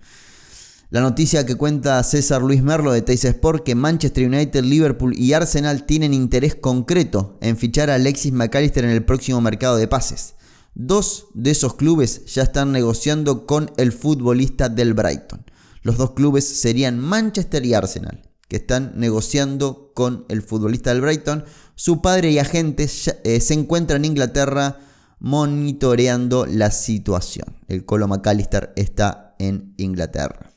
La 0.89 1.01
noticia 1.01 1.45
que 1.45 1.55
cuenta 1.55 2.01
César 2.03 2.41
Luis 2.41 2.63
Merlo 2.63 2.93
de 2.93 3.01
Teis 3.01 3.25
Sport 3.25 3.65
que 3.65 3.75
Manchester 3.75 4.25
United, 4.25 4.63
Liverpool 4.63 5.13
y 5.17 5.33
Arsenal 5.33 5.85
tienen 5.85 6.13
interés 6.13 6.55
concreto 6.55 7.37
en 7.41 7.57
fichar 7.57 7.89
a 7.89 7.95
Alexis 7.95 8.31
McAllister 8.31 8.85
en 8.85 8.91
el 8.91 9.03
próximo 9.03 9.41
mercado 9.41 9.75
de 9.75 9.89
pases. 9.89 10.35
Dos 10.75 11.27
de 11.33 11.51
esos 11.51 11.75
clubes 11.75 12.25
ya 12.33 12.43
están 12.43 12.71
negociando 12.71 13.45
con 13.45 13.71
el 13.75 13.91
futbolista 13.91 14.69
del 14.69 14.93
Brighton. 14.93 15.43
Los 15.87 15.95
dos 15.95 16.11
clubes 16.11 16.45
serían 16.45 16.99
Manchester 16.99 17.65
y 17.65 17.73
Arsenal, 17.73 18.29
que 18.49 18.57
están 18.57 18.91
negociando 18.97 19.93
con 19.95 20.25
el 20.27 20.41
futbolista 20.41 20.89
del 20.89 20.99
Brighton. 20.99 21.45
Su 21.75 22.01
padre 22.01 22.29
y 22.29 22.39
agentes 22.39 23.15
eh, 23.23 23.39
se 23.39 23.53
encuentran 23.53 24.03
en 24.03 24.11
Inglaterra 24.11 24.79
monitoreando 25.19 26.45
la 26.45 26.71
situación. 26.71 27.55
El 27.69 27.85
Colo 27.85 28.09
McAllister 28.09 28.73
está 28.75 29.33
en 29.39 29.75
Inglaterra. 29.77 30.51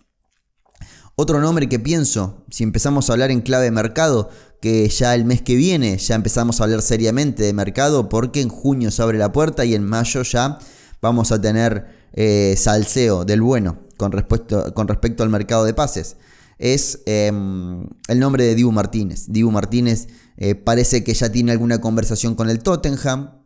Otro 1.14 1.40
nombre 1.40 1.68
que 1.68 1.78
pienso, 1.78 2.44
si 2.50 2.64
empezamos 2.64 3.08
a 3.08 3.12
hablar 3.12 3.30
en 3.30 3.42
clave 3.42 3.66
de 3.66 3.70
mercado, 3.70 4.30
que 4.60 4.88
ya 4.88 5.14
el 5.14 5.26
mes 5.26 5.42
que 5.42 5.54
viene 5.54 5.96
ya 5.98 6.16
empezamos 6.16 6.60
a 6.60 6.64
hablar 6.64 6.82
seriamente 6.82 7.44
de 7.44 7.52
mercado 7.52 8.08
porque 8.08 8.40
en 8.40 8.48
junio 8.48 8.90
se 8.90 9.00
abre 9.00 9.18
la 9.18 9.30
puerta 9.30 9.64
y 9.64 9.76
en 9.76 9.84
mayo 9.84 10.22
ya 10.22 10.58
vamos 11.00 11.30
a 11.30 11.40
tener 11.40 11.86
eh, 12.14 12.56
salseo 12.58 13.24
del 13.24 13.42
bueno 13.42 13.89
con 14.00 14.12
respecto, 14.12 14.72
con 14.72 14.88
respecto 14.88 15.22
al 15.22 15.28
mercado 15.28 15.66
de 15.66 15.74
pases. 15.74 16.16
Es 16.58 17.00
em, 17.04 17.86
el 18.08 18.18
nombre 18.18 18.44
de 18.44 18.54
Dibu 18.54 18.72
Martínez. 18.72 19.26
Dibu 19.28 19.50
Martínez 19.50 20.08
eh, 20.38 20.54
parece 20.54 21.04
que 21.04 21.12
ya 21.12 21.30
tiene 21.30 21.52
alguna 21.52 21.82
conversación 21.82 22.34
con 22.34 22.48
el 22.48 22.60
Tottenham. 22.60 23.42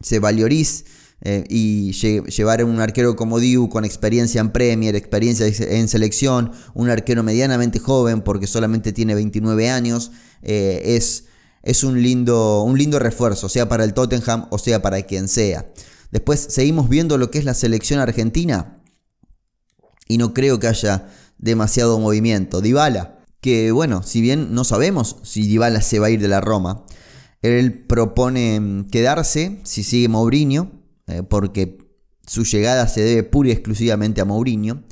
Se 0.00 0.18
va 0.18 0.30
eh, 0.32 1.44
y 1.48 1.92
llevar 1.92 2.62
a 2.62 2.64
un 2.64 2.80
arquero 2.80 3.14
como 3.14 3.38
Dibu 3.38 3.68
con 3.68 3.84
experiencia 3.84 4.40
en 4.40 4.50
Premier, 4.50 4.96
experiencia 4.96 5.46
en 5.46 5.86
selección, 5.86 6.50
un 6.74 6.90
arquero 6.90 7.22
medianamente 7.22 7.78
joven 7.78 8.22
porque 8.22 8.48
solamente 8.48 8.92
tiene 8.92 9.14
29 9.14 9.70
años, 9.70 10.10
eh, 10.42 10.82
es, 10.96 11.26
es 11.62 11.84
un, 11.84 12.02
lindo, 12.02 12.64
un 12.64 12.76
lindo 12.76 12.98
refuerzo, 12.98 13.48
sea 13.48 13.68
para 13.68 13.84
el 13.84 13.94
Tottenham 13.94 14.48
o 14.50 14.58
sea 14.58 14.82
para 14.82 15.00
quien 15.02 15.28
sea. 15.28 15.70
Después 16.10 16.44
seguimos 16.48 16.88
viendo 16.88 17.18
lo 17.18 17.30
que 17.30 17.38
es 17.38 17.44
la 17.44 17.54
selección 17.54 18.00
argentina 18.00 18.80
y 20.08 20.18
no 20.18 20.34
creo 20.34 20.58
que 20.58 20.68
haya 20.68 21.08
demasiado 21.38 21.98
movimiento. 21.98 22.60
Dybala, 22.60 23.24
que 23.40 23.72
bueno, 23.72 24.02
si 24.02 24.20
bien 24.20 24.54
no 24.54 24.64
sabemos 24.64 25.16
si 25.22 25.46
Dybala 25.46 25.80
se 25.80 25.98
va 25.98 26.06
a 26.06 26.10
ir 26.10 26.20
de 26.20 26.28
la 26.28 26.40
Roma, 26.40 26.84
él 27.42 27.84
propone 27.86 28.58
mm, 28.58 28.90
quedarse 28.90 29.60
si 29.64 29.82
sigue 29.82 30.08
Mourinho, 30.08 30.72
eh, 31.06 31.22
porque 31.22 31.78
su 32.26 32.44
llegada 32.44 32.88
se 32.88 33.02
debe 33.02 33.22
pura 33.22 33.50
y 33.50 33.52
exclusivamente 33.52 34.20
a 34.20 34.24
Mourinho. 34.24 34.84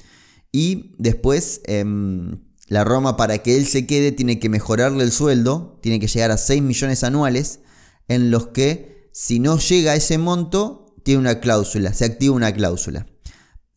Y 0.53 0.95
después 0.99 1.63
em, 1.65 2.43
la 2.69 2.85
Roma 2.85 3.17
para 3.17 3.39
que 3.39 3.57
él 3.57 3.67
se 3.67 3.87
quede 3.87 4.13
tiene 4.13 4.39
que 4.39 4.51
mejorarle 4.51 5.03
el 5.03 5.13
sueldo, 5.13 5.79
tiene 5.83 5.99
que 5.99 6.09
llegar 6.09 6.31
a 6.31 6.37
6 6.37 6.63
millones 6.63 7.05
anuales, 7.05 7.61
en 8.09 8.31
los 8.31 8.49
que 8.49 9.09
si 9.13 9.41
no 9.41 9.59
llega 9.59 9.93
a 9.93 9.97
ese 9.97 10.19
monto, 10.19 10.95
tiene 11.03 11.21
una 11.21 11.41
cláusula, 11.41 11.93
se 11.95 12.05
activa 12.05 12.35
una 12.35 12.53
cláusula. 12.53 13.07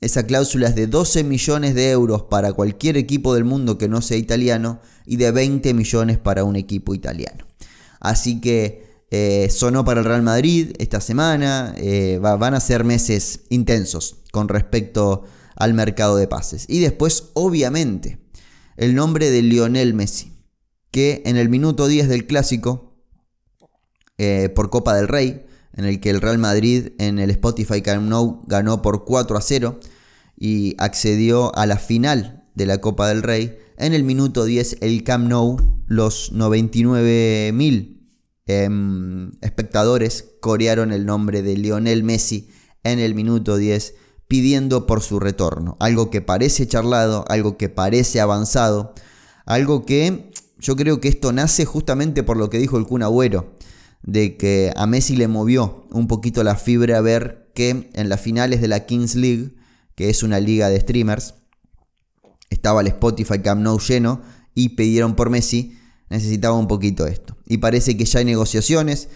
Esa 0.05 0.27
cláusula 0.27 0.67
es 0.67 0.75
de 0.75 0.85
12 0.85 1.23
millones 1.23 1.73
de 1.73 1.89
euros 1.89 2.21
para 2.29 2.53
cualquier 2.53 2.95
equipo 2.95 3.33
del 3.33 3.43
mundo 3.43 3.79
que 3.79 3.89
no 3.89 4.03
sea 4.03 4.17
italiano 4.17 4.79
y 5.03 5.15
de 5.15 5.31
20 5.31 5.73
millones 5.73 6.19
para 6.19 6.43
un 6.43 6.55
equipo 6.55 6.93
italiano. 6.93 7.47
Así 7.99 8.39
que 8.39 8.85
eh, 9.09 9.47
sonó 9.49 9.83
para 9.83 10.01
el 10.01 10.05
Real 10.05 10.21
Madrid 10.21 10.73
esta 10.77 11.01
semana, 11.01 11.73
eh, 11.77 12.19
van 12.21 12.53
a 12.53 12.59
ser 12.59 12.83
meses 12.83 13.45
intensos 13.49 14.17
con 14.31 14.47
respecto 14.47 15.23
al 15.55 15.73
mercado 15.73 16.17
de 16.17 16.27
pases. 16.27 16.65
Y 16.69 16.81
después, 16.81 17.31
obviamente, 17.33 18.19
el 18.77 18.93
nombre 18.93 19.31
de 19.31 19.41
Lionel 19.41 19.95
Messi, 19.95 20.33
que 20.91 21.23
en 21.25 21.35
el 21.35 21.49
minuto 21.49 21.87
10 21.87 22.09
del 22.09 22.27
clásico, 22.27 22.93
eh, 24.19 24.49
por 24.49 24.69
Copa 24.69 24.95
del 24.95 25.07
Rey, 25.07 25.47
en 25.73 25.85
el 25.85 25.99
que 25.99 26.11
el 26.11 26.21
Real 26.21 26.37
Madrid 26.37 26.89
en 26.99 27.17
el 27.17 27.31
Spotify 27.31 27.81
Camp 27.81 28.07
ganó 28.45 28.83
por 28.83 29.03
4 29.03 29.35
a 29.35 29.41
0 29.41 29.79
y 30.37 30.75
accedió 30.77 31.55
a 31.55 31.65
la 31.65 31.77
final 31.77 32.45
de 32.55 32.65
la 32.65 32.79
Copa 32.79 33.07
del 33.07 33.23
Rey. 33.23 33.57
En 33.77 33.93
el 33.93 34.03
minuto 34.03 34.45
10 34.45 34.77
el 34.81 35.03
Camp 35.03 35.27
Nou, 35.27 35.57
los 35.87 36.33
99.000 36.33 37.99
em, 38.47 39.31
espectadores 39.41 40.25
corearon 40.41 40.91
el 40.91 41.05
nombre 41.05 41.41
de 41.41 41.57
Lionel 41.57 42.03
Messi 42.03 42.49
en 42.83 42.99
el 42.99 43.15
minuto 43.15 43.57
10 43.57 43.95
pidiendo 44.27 44.87
por 44.87 45.01
su 45.01 45.19
retorno. 45.19 45.77
Algo 45.79 46.09
que 46.09 46.21
parece 46.21 46.67
charlado, 46.67 47.25
algo 47.27 47.57
que 47.57 47.69
parece 47.69 48.21
avanzado, 48.21 48.93
algo 49.45 49.85
que 49.85 50.31
yo 50.57 50.75
creo 50.75 50.99
que 51.01 51.09
esto 51.09 51.31
nace 51.31 51.65
justamente 51.65 52.23
por 52.23 52.37
lo 52.37 52.49
que 52.49 52.57
dijo 52.57 52.77
el 52.77 52.85
Kun 52.85 53.03
Agüero 53.03 53.53
de 54.05 54.37
que 54.37 54.71
a 54.75 54.85
Messi 54.85 55.15
le 55.15 55.27
movió 55.27 55.87
un 55.91 56.07
poquito 56.07 56.43
la 56.43 56.55
fibra 56.55 57.01
ver 57.01 57.51
que 57.55 57.89
en 57.93 58.09
las 58.09 58.21
finales 58.21 58.61
de 58.61 58.67
la 58.67 58.85
Kings 58.85 59.15
League, 59.15 59.54
que 59.95 60.09
es 60.09 60.23
una 60.23 60.39
liga 60.39 60.69
de 60.69 60.79
streamers, 60.79 61.35
estaba 62.49 62.81
el 62.81 62.87
Spotify 62.87 63.39
Camp 63.39 63.61
Nou 63.61 63.79
lleno 63.79 64.21
y 64.53 64.69
pidieron 64.69 65.15
por 65.15 65.29
Messi, 65.29 65.77
necesitaba 66.09 66.55
un 66.55 66.67
poquito 66.67 67.07
esto. 67.07 67.37
Y 67.45 67.57
parece 67.57 67.97
que 67.97 68.05
ya 68.05 68.19
hay 68.19 68.25
negociaciones, 68.25 69.09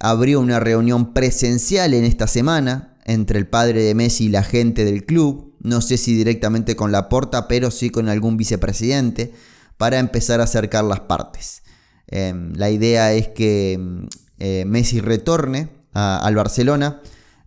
abrió 0.00 0.40
una 0.40 0.60
reunión 0.60 1.12
presencial 1.12 1.94
en 1.94 2.04
esta 2.04 2.26
semana 2.26 2.96
entre 3.04 3.38
el 3.38 3.46
padre 3.46 3.82
de 3.82 3.94
Messi 3.94 4.26
y 4.26 4.28
la 4.28 4.42
gente 4.44 4.84
del 4.84 5.04
club, 5.04 5.56
no 5.60 5.80
sé 5.80 5.96
si 5.96 6.14
directamente 6.14 6.76
con 6.76 6.92
la 6.92 7.08
porta, 7.08 7.48
pero 7.48 7.70
sí 7.70 7.90
con 7.90 8.08
algún 8.08 8.36
vicepresidente, 8.36 9.32
para 9.76 9.98
empezar 9.98 10.40
a 10.40 10.44
acercar 10.44 10.84
las 10.84 11.00
partes. 11.00 11.62
Em, 12.06 12.52
la 12.54 12.70
idea 12.70 13.12
es 13.12 13.28
que 13.28 13.72
em, 13.72 14.06
eh, 14.38 14.64
Messi 14.66 15.00
retorne 15.00 15.70
al 15.92 16.34
Barcelona, 16.34 17.02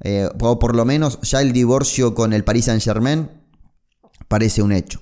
eh, 0.07 0.29
o 0.39 0.59
por 0.59 0.75
lo 0.75 0.85
menos 0.85 1.19
ya 1.23 1.41
el 1.41 1.51
divorcio 1.51 2.13
con 2.13 2.31
el 2.31 2.43
Paris 2.43 2.65
Saint 2.65 2.83
Germain 2.83 3.27
parece 4.27 4.61
un 4.61 4.71
hecho. 4.71 5.01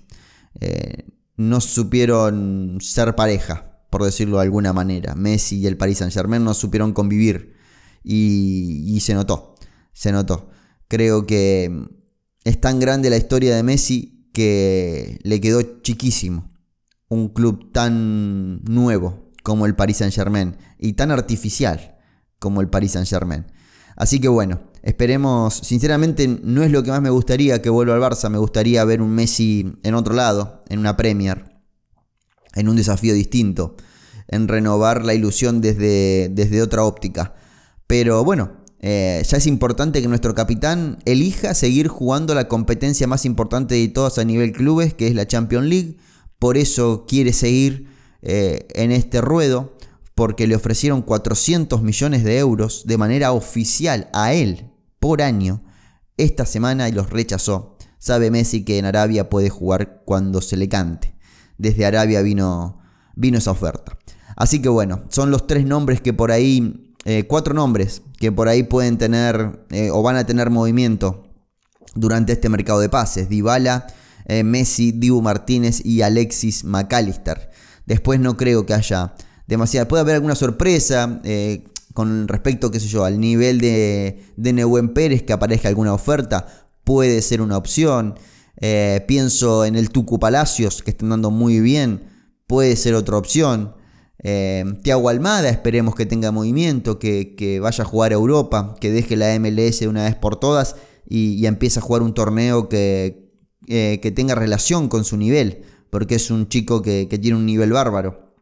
Eh, 0.61 1.09
no 1.35 1.59
supieron 1.59 2.77
ser 2.79 3.13
pareja, 3.13 3.81
por 3.89 4.05
decirlo 4.05 4.37
de 4.37 4.43
alguna 4.43 4.71
manera. 4.71 5.13
Messi 5.13 5.57
y 5.57 5.67
el 5.67 5.75
Paris 5.75 5.97
Saint 5.97 6.13
Germain 6.13 6.41
no 6.41 6.53
supieron 6.53 6.93
convivir 6.93 7.57
y, 8.01 8.85
y 8.95 9.01
se 9.01 9.13
notó, 9.13 9.55
se 9.91 10.13
notó. 10.13 10.49
Creo 10.87 11.27
que 11.27 11.85
es 12.45 12.61
tan 12.61 12.79
grande 12.79 13.09
la 13.09 13.17
historia 13.17 13.57
de 13.57 13.63
Messi 13.63 14.29
que 14.33 15.19
le 15.23 15.41
quedó 15.41 15.81
chiquísimo 15.81 16.49
un 17.09 17.27
club 17.27 17.73
tan 17.73 18.63
nuevo, 18.63 19.33
como 19.43 19.65
el 19.65 19.75
Paris 19.75 19.97
Saint 19.97 20.13
Germain 20.13 20.55
y 20.79 20.93
tan 20.93 21.11
artificial 21.11 21.97
como 22.39 22.61
el 22.61 22.69
Paris 22.69 22.93
Saint 22.93 23.09
Germain. 23.09 23.45
Así 23.97 24.21
que 24.21 24.29
bueno, 24.29 24.61
esperemos, 24.83 25.55
sinceramente 25.55 26.27
no 26.27 26.61
es 26.61 26.69
lo 26.69 26.83
que 26.83 26.91
más 26.91 27.01
me 27.01 27.09
gustaría 27.09 27.61
que 27.61 27.69
vuelva 27.69 27.95
al 27.95 28.01
Barça, 28.01 28.29
me 28.29 28.37
gustaría 28.37 28.83
ver 28.83 29.01
un 29.01 29.11
Messi 29.11 29.73
en 29.81 29.95
otro 29.95 30.13
lado, 30.13 30.61
en 30.69 30.79
una 30.79 30.97
Premier, 30.97 31.45
en 32.53 32.67
un 32.67 32.75
desafío 32.75 33.13
distinto, 33.13 33.77
en 34.27 34.47
renovar 34.47 35.05
la 35.05 35.13
ilusión 35.13 35.61
desde, 35.61 36.29
desde 36.29 36.61
otra 36.61 36.83
óptica. 36.83 37.33
Pero 37.87 38.25
bueno, 38.25 38.51
eh, 38.79 39.23
ya 39.25 39.37
es 39.37 39.47
importante 39.47 40.01
que 40.01 40.09
nuestro 40.09 40.35
capitán 40.35 40.99
elija 41.05 41.53
seguir 41.53 41.87
jugando 41.87 42.35
la 42.35 42.49
competencia 42.49 43.07
más 43.07 43.23
importante 43.23 43.75
de 43.75 43.87
todas 43.87 44.17
a 44.17 44.25
nivel 44.25 44.51
clubes, 44.51 44.93
que 44.93 45.07
es 45.07 45.15
la 45.15 45.27
Champions 45.27 45.67
League. 45.67 45.97
Por 46.39 46.57
eso 46.57 47.05
quiere 47.07 47.31
seguir 47.31 47.87
eh, 48.21 48.67
en 48.73 48.91
este 48.91 49.21
ruedo 49.21 49.77
porque 50.13 50.45
le 50.45 50.57
ofrecieron 50.57 51.01
400 51.01 51.81
millones 51.81 52.25
de 52.25 52.37
euros 52.37 52.83
de 52.85 52.97
manera 52.97 53.31
oficial 53.31 54.09
a 54.13 54.33
él 54.33 54.72
por 55.03 55.21
año 55.21 55.61
esta 56.15 56.45
semana 56.45 56.87
y 56.87 56.93
los 56.93 57.09
rechazó. 57.09 57.75
Sabe 57.99 58.31
Messi 58.31 58.63
que 58.63 58.77
en 58.77 58.85
Arabia 58.85 59.29
puede 59.29 59.49
jugar 59.49 60.01
cuando 60.05 60.39
se 60.39 60.55
le 60.55 60.69
cante. 60.69 61.13
Desde 61.57 61.85
Arabia 61.85 62.21
vino, 62.21 62.79
vino 63.13 63.37
esa 63.37 63.51
oferta. 63.51 63.97
Así 64.37 64.61
que 64.61 64.69
bueno, 64.69 65.03
son 65.09 65.29
los 65.29 65.45
tres 65.45 65.65
nombres 65.65 65.99
que 65.99 66.13
por 66.13 66.31
ahí, 66.31 66.95
eh, 67.03 67.25
cuatro 67.27 67.53
nombres 67.53 68.01
que 68.17 68.31
por 68.31 68.47
ahí 68.47 68.63
pueden 68.63 68.97
tener 68.97 69.65
eh, 69.71 69.89
o 69.91 70.01
van 70.03 70.15
a 70.15 70.25
tener 70.25 70.49
movimiento 70.49 71.27
durante 71.95 72.31
este 72.31 72.47
mercado 72.47 72.79
de 72.79 72.87
pases. 72.87 73.27
Dybala, 73.27 73.87
Messi, 74.45 74.93
Dibu 74.93 75.21
Martínez 75.21 75.85
y 75.85 76.01
Alexis 76.01 76.63
McAllister. 76.63 77.51
Después 77.85 78.21
no 78.21 78.37
creo 78.37 78.65
que 78.65 78.73
haya 78.73 79.15
demasiada. 79.47 79.85
Puede 79.85 79.99
haber 79.99 80.15
alguna 80.15 80.35
sorpresa 80.35 81.19
eh, 81.25 81.65
con 81.93 82.27
respecto, 82.27 82.71
qué 82.71 82.79
sé 82.79 82.87
yo, 82.87 83.05
al 83.05 83.19
nivel 83.19 83.59
de, 83.59 84.23
de 84.35 84.89
Pérez 84.93 85.23
que 85.23 85.33
aparezca 85.33 85.69
alguna 85.69 85.93
oferta. 85.93 86.47
Puede 86.83 87.21
ser 87.21 87.41
una 87.41 87.57
opción. 87.57 88.15
Eh, 88.59 89.03
pienso 89.07 89.65
en 89.65 89.75
el 89.75 89.89
Tucu 89.89 90.19
Palacios, 90.19 90.83
que 90.83 90.91
está 90.91 91.05
andando 91.05 91.31
muy 91.31 91.59
bien. 91.59 92.03
Puede 92.47 92.75
ser 92.75 92.95
otra 92.95 93.17
opción. 93.17 93.75
Eh, 94.19 94.63
Tiago 94.83 95.09
Almada, 95.09 95.49
esperemos 95.49 95.95
que 95.95 96.05
tenga 96.05 96.31
movimiento, 96.31 96.99
que, 96.99 97.59
vaya 97.61 97.83
a 97.83 97.87
jugar 97.87 98.11
a 98.11 98.15
Europa, 98.15 98.75
que 98.79 98.91
deje 98.91 99.15
la 99.15 99.37
MLS 99.39 99.79
de 99.79 99.87
una 99.87 100.03
vez 100.03 100.15
por 100.15 100.37
todas 100.37 100.75
y, 101.07 101.45
empiece 101.45 101.79
a 101.79 101.81
jugar 101.81 102.01
un 102.01 102.13
torneo 102.13 102.69
que, 102.69 103.31
que 103.67 104.13
tenga 104.15 104.35
relación 104.35 104.87
con 104.87 105.03
su 105.03 105.17
nivel 105.17 105.63
porque 105.93 106.15
es 106.15 106.31
un 106.31 106.47
chico 106.49 106.81
que, 106.81 107.05
tiene 107.21 107.37
un 107.37 107.45
nivel 107.45 107.71
bárbaro. 107.71 108.32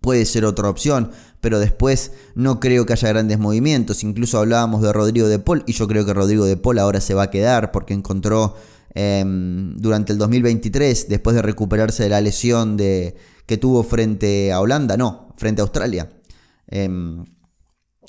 Puede 0.00 0.24
ser 0.24 0.44
otra 0.44 0.68
opción, 0.68 1.10
pero 1.40 1.58
después 1.58 2.12
no 2.34 2.60
creo 2.60 2.86
que 2.86 2.92
haya 2.92 3.08
grandes 3.08 3.38
movimientos. 3.38 4.04
Incluso 4.04 4.38
hablábamos 4.38 4.82
de 4.82 4.92
Rodrigo 4.92 5.28
de 5.28 5.38
Paul 5.38 5.64
y 5.66 5.72
yo 5.72 5.88
creo 5.88 6.04
que 6.04 6.14
Rodrigo 6.14 6.44
de 6.44 6.56
Paul 6.56 6.78
ahora 6.78 7.00
se 7.00 7.14
va 7.14 7.24
a 7.24 7.30
quedar 7.30 7.72
porque 7.72 7.94
encontró 7.94 8.56
em, 8.94 9.76
durante 9.76 10.12
el 10.12 10.18
2023, 10.18 11.08
después 11.08 11.34
de 11.36 11.42
recuperarse 11.42 12.04
de 12.04 12.08
la 12.08 12.20
lesión 12.20 12.76
de, 12.76 13.16
que 13.46 13.56
tuvo 13.56 13.82
frente 13.82 14.52
a 14.52 14.60
Holanda, 14.60 14.96
no, 14.96 15.34
frente 15.36 15.60
a 15.60 15.64
Australia. 15.64 16.10
Em, 16.68 17.24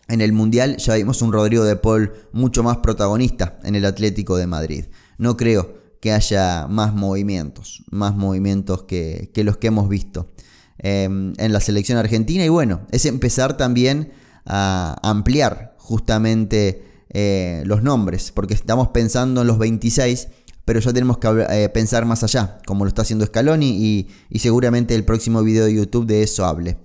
en 0.08 0.22
el 0.22 0.34
Mundial 0.34 0.78
ya 0.78 0.96
vimos 0.96 1.22
un 1.22 1.34
Rodrigo 1.34 1.66
de 1.66 1.76
Paul 1.76 2.14
mucho 2.32 2.64
más 2.64 2.78
protagonista 2.78 3.60
en 3.64 3.76
el 3.76 3.86
Atlético 3.86 4.38
de 4.38 4.48
Madrid. 4.48 4.86
No 5.18 5.36
creo 5.36 5.78
que 6.00 6.12
haya 6.12 6.68
más 6.68 6.94
movimientos, 6.94 7.84
más 7.92 8.16
movimientos 8.16 8.84
que, 8.84 9.32
los 9.36 9.58
que 9.58 9.68
hemos 9.68 9.90
visto 9.90 10.32
em, 10.80 11.34
en 11.38 11.54
la 11.54 11.60
selección 11.60 11.98
argentina. 11.98 12.44
Y 12.46 12.50
bueno, 12.50 12.82
es 12.92 13.06
empezar 13.06 13.58
también 13.58 14.12
a 14.46 14.98
ampliar 15.04 15.76
justamente 15.78 16.84
eh, 17.10 17.64
los 17.66 17.84
nombres, 17.84 18.32
porque 18.32 18.54
estamos 18.54 18.90
pensando 18.90 19.42
en 19.42 19.48
los 19.48 19.58
26, 19.58 20.28
pero 20.66 20.80
ya 20.80 20.92
tenemos 20.92 21.18
que 21.18 21.46
eh, 21.50 21.70
pensar 21.70 22.06
más 22.06 22.24
allá, 22.24 22.60
como 22.66 22.84
lo 22.84 22.90
está 22.90 23.04
haciendo 23.04 23.26
Scaloni, 23.26 23.70
y, 23.70 24.08
y, 24.30 24.40
seguramente 24.40 24.94
el 24.96 25.06
próximo 25.06 25.42
video 25.42 25.66
de 25.66 25.74
YouTube 25.74 26.06
de 26.06 26.24
eso 26.24 26.46
hable, 26.46 26.78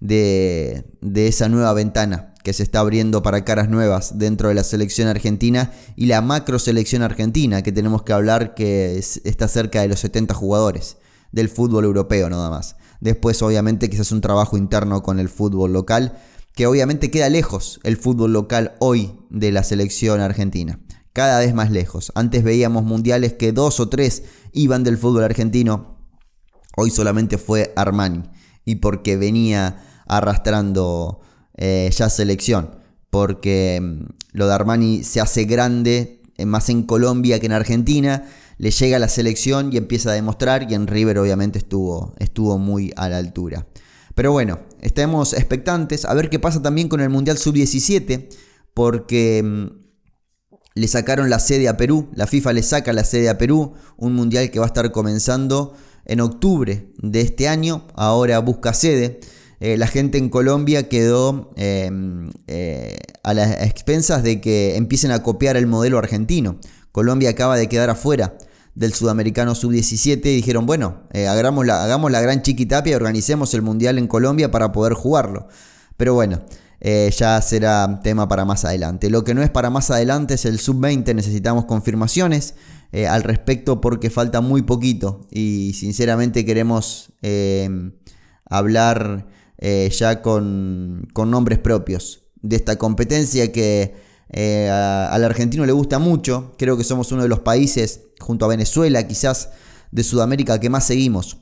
de, 0.00 0.84
de 1.00 1.28
esa 1.28 1.48
nueva 1.48 1.72
ventana 1.72 2.34
que 2.42 2.52
se 2.52 2.62
está 2.62 2.80
abriendo 2.80 3.22
para 3.22 3.44
caras 3.44 3.68
nuevas 3.68 4.18
dentro 4.18 4.48
de 4.48 4.54
la 4.54 4.64
selección 4.64 5.08
argentina 5.08 5.72
y 5.96 6.06
la 6.06 6.20
macro 6.20 6.58
selección 6.58 7.02
argentina, 7.02 7.62
que 7.62 7.72
tenemos 7.72 8.02
que 8.02 8.12
hablar 8.12 8.54
que 8.54 8.98
está 8.98 9.48
cerca 9.48 9.82
de 9.82 9.88
los 9.88 10.00
70 10.00 10.34
jugadores 10.34 10.96
del 11.32 11.48
fútbol 11.48 11.84
europeo 11.84 12.28
nada 12.28 12.50
más. 12.50 12.76
Después 13.00 13.42
obviamente 13.42 13.90
hace 13.98 14.14
un 14.14 14.20
trabajo 14.20 14.56
interno 14.56 15.02
con 15.02 15.18
el 15.18 15.28
fútbol 15.28 15.72
local, 15.72 16.18
que 16.54 16.66
obviamente 16.66 17.10
queda 17.10 17.28
lejos 17.28 17.80
el 17.84 17.96
fútbol 17.96 18.32
local 18.32 18.74
hoy 18.78 19.12
de 19.30 19.52
la 19.52 19.62
selección 19.62 20.20
argentina. 20.20 20.78
Cada 21.12 21.40
vez 21.40 21.54
más 21.54 21.70
lejos. 21.70 22.12
Antes 22.14 22.44
veíamos 22.44 22.84
mundiales 22.84 23.32
que 23.32 23.52
dos 23.52 23.80
o 23.80 23.88
tres 23.88 24.24
iban 24.52 24.84
del 24.84 24.98
fútbol 24.98 25.24
argentino. 25.24 25.96
Hoy 26.76 26.90
solamente 26.90 27.38
fue 27.38 27.72
Armani. 27.76 28.22
Y 28.64 28.76
porque 28.76 29.16
venía 29.16 29.82
arrastrando 30.06 31.20
eh, 31.56 31.90
ya 31.96 32.08
selección, 32.10 32.76
porque 33.10 33.80
mm, 33.82 34.04
lo 34.32 34.46
de 34.46 34.54
Armani 34.54 35.02
se 35.02 35.20
hace 35.20 35.44
grande 35.44 36.22
eh, 36.36 36.46
más 36.46 36.68
en 36.68 36.84
Colombia 36.84 37.40
que 37.40 37.46
en 37.46 37.52
Argentina. 37.52 38.24
Le 38.60 38.70
llega 38.70 38.96
a 38.98 39.00
la 39.00 39.08
selección 39.08 39.72
y 39.72 39.78
empieza 39.78 40.10
a 40.10 40.12
demostrar 40.12 40.70
y 40.70 40.74
en 40.74 40.86
River 40.86 41.18
obviamente 41.18 41.58
estuvo, 41.58 42.14
estuvo 42.18 42.58
muy 42.58 42.92
a 42.94 43.08
la 43.08 43.16
altura. 43.16 43.66
Pero 44.14 44.32
bueno, 44.32 44.60
estamos 44.82 45.32
expectantes 45.32 46.04
a 46.04 46.12
ver 46.12 46.28
qué 46.28 46.38
pasa 46.38 46.60
también 46.60 46.88
con 46.88 47.00
el 47.00 47.08
Mundial 47.08 47.38
Sub-17 47.38 48.28
porque 48.74 49.42
mm, 49.42 49.66
le 50.74 50.88
sacaron 50.88 51.30
la 51.30 51.38
sede 51.38 51.68
a 51.68 51.78
Perú, 51.78 52.10
la 52.14 52.26
FIFA 52.26 52.52
le 52.52 52.62
saca 52.62 52.92
la 52.92 53.04
sede 53.04 53.30
a 53.30 53.38
Perú, 53.38 53.72
un 53.96 54.14
mundial 54.14 54.50
que 54.50 54.58
va 54.58 54.66
a 54.66 54.68
estar 54.68 54.92
comenzando 54.92 55.72
en 56.04 56.20
octubre 56.20 56.92
de 56.98 57.20
este 57.22 57.48
año, 57.48 57.86
ahora 57.94 58.40
busca 58.40 58.74
sede. 58.74 59.20
Eh, 59.60 59.78
la 59.78 59.86
gente 59.86 60.18
en 60.18 60.28
Colombia 60.28 60.86
quedó 60.86 61.50
em, 61.56 62.30
eh, 62.46 62.98
a 63.22 63.32
las 63.32 63.62
expensas 63.62 64.22
de 64.22 64.42
que 64.42 64.76
empiecen 64.76 65.12
a 65.12 65.22
copiar 65.22 65.56
el 65.56 65.66
modelo 65.66 65.96
argentino. 65.96 66.58
Colombia 66.92 67.30
acaba 67.30 67.56
de 67.56 67.66
quedar 67.66 67.88
afuera 67.88 68.36
del 68.74 68.92
sudamericano 68.94 69.54
sub-17 69.54 70.26
y 70.26 70.36
dijeron, 70.36 70.66
bueno, 70.66 71.02
eh, 71.12 71.26
hagamos, 71.26 71.66
la, 71.66 71.84
hagamos 71.84 72.10
la 72.10 72.20
gran 72.20 72.42
chiquitapia 72.42 72.92
y 72.92 72.94
organicemos 72.94 73.52
el 73.54 73.62
mundial 73.62 73.98
en 73.98 74.06
Colombia 74.06 74.50
para 74.50 74.72
poder 74.72 74.94
jugarlo. 74.94 75.48
Pero 75.96 76.14
bueno, 76.14 76.40
ya 76.80 77.42
será 77.42 78.00
tema 78.02 78.26
para 78.26 78.46
más 78.46 78.64
adelante. 78.64 79.10
Lo 79.10 79.22
que 79.22 79.34
no 79.34 79.42
es 79.42 79.50
para 79.50 79.68
más 79.68 79.90
adelante 79.90 80.34
es 80.34 80.46
el 80.46 80.58
sub-20, 80.58 81.14
necesitamos 81.14 81.66
confirmaciones 81.66 82.54
al 83.06 83.22
respecto 83.22 83.82
porque 83.82 84.08
falta 84.08 84.40
muy 84.40 84.62
poquito 84.62 85.26
y 85.30 85.74
sinceramente 85.74 86.46
queremos 86.46 87.12
em, 87.20 87.92
hablar 88.46 89.26
eh, 89.62 89.90
ya 89.90 90.22
con, 90.22 91.06
nombres 91.14 91.58
propios 91.58 92.22
de 92.40 92.56
esta 92.56 92.76
competencia 92.76 93.52
que 93.52 93.94
eh, 94.32 94.68
al 94.68 95.24
argentino 95.24 95.66
le 95.66 95.72
gusta 95.72 95.98
mucho. 95.98 96.54
Creo 96.58 96.76
que 96.76 96.84
somos 96.84 97.10
uno 97.12 97.22
de 97.22 97.28
los 97.28 97.40
países, 97.40 98.02
junto 98.20 98.44
a 98.44 98.48
Venezuela, 98.48 99.06
quizás 99.06 99.50
de 99.90 100.02
Sudamérica, 100.04 100.60
que 100.60 100.70
más 100.70 100.86
seguimos 100.86 101.38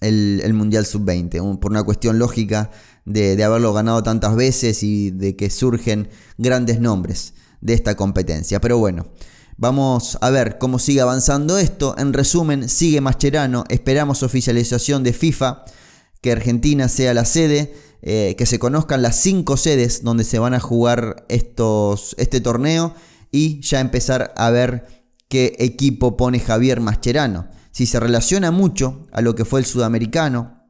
el, 0.00 0.52
Mundial 0.54 0.84
Sub-20, 0.84 1.58
por 1.58 1.70
una 1.70 1.82
cuestión 1.82 2.18
lógica 2.18 2.70
de, 3.06 3.36
de, 3.36 3.44
haberlo 3.44 3.72
ganado 3.72 4.02
tantas 4.02 4.36
veces 4.36 4.82
y 4.82 5.10
de 5.10 5.36
que 5.36 5.50
surgen 5.50 6.08
grandes 6.36 6.80
nombres 6.80 7.34
de 7.60 7.74
esta 7.74 7.96
competencia. 7.96 8.60
Pero 8.60 8.78
bueno, 8.78 9.06
vamos 9.56 10.18
a 10.20 10.30
ver 10.30 10.58
cómo 10.58 10.78
sigue 10.78 11.00
avanzando 11.00 11.58
esto. 11.58 11.94
En 11.96 12.12
resumen, 12.12 12.68
sigue 12.68 13.00
Mascherano, 13.00 13.64
esperamos 13.68 14.22
oficialización 14.22 15.02
de 15.02 15.12
FIFA 15.12 15.64
que 16.20 16.32
Argentina 16.32 16.88
sea 16.88 17.12
la 17.12 17.24
sede, 17.24 17.74
eh, 18.06 18.34
que 18.36 18.44
se 18.44 18.58
conozcan 18.58 19.00
las 19.00 19.16
cinco 19.16 19.56
sedes 19.56 20.04
donde 20.04 20.24
se 20.24 20.38
van 20.38 20.52
a 20.52 20.60
jugar 20.60 21.24
estos, 21.30 22.14
este 22.18 22.42
torneo 22.42 22.94
y 23.32 23.62
ya 23.62 23.80
empezar 23.80 24.34
a 24.36 24.50
ver 24.50 25.08
qué 25.30 25.56
equipo 25.58 26.14
pone 26.14 26.38
Javier 26.38 26.82
Mascherano. 26.82 27.48
Si 27.70 27.86
se 27.86 27.98
relaciona 27.98 28.50
mucho 28.50 29.06
a 29.10 29.22
lo 29.22 29.34
que 29.34 29.46
fue 29.46 29.60
el 29.60 29.64
sudamericano, 29.64 30.66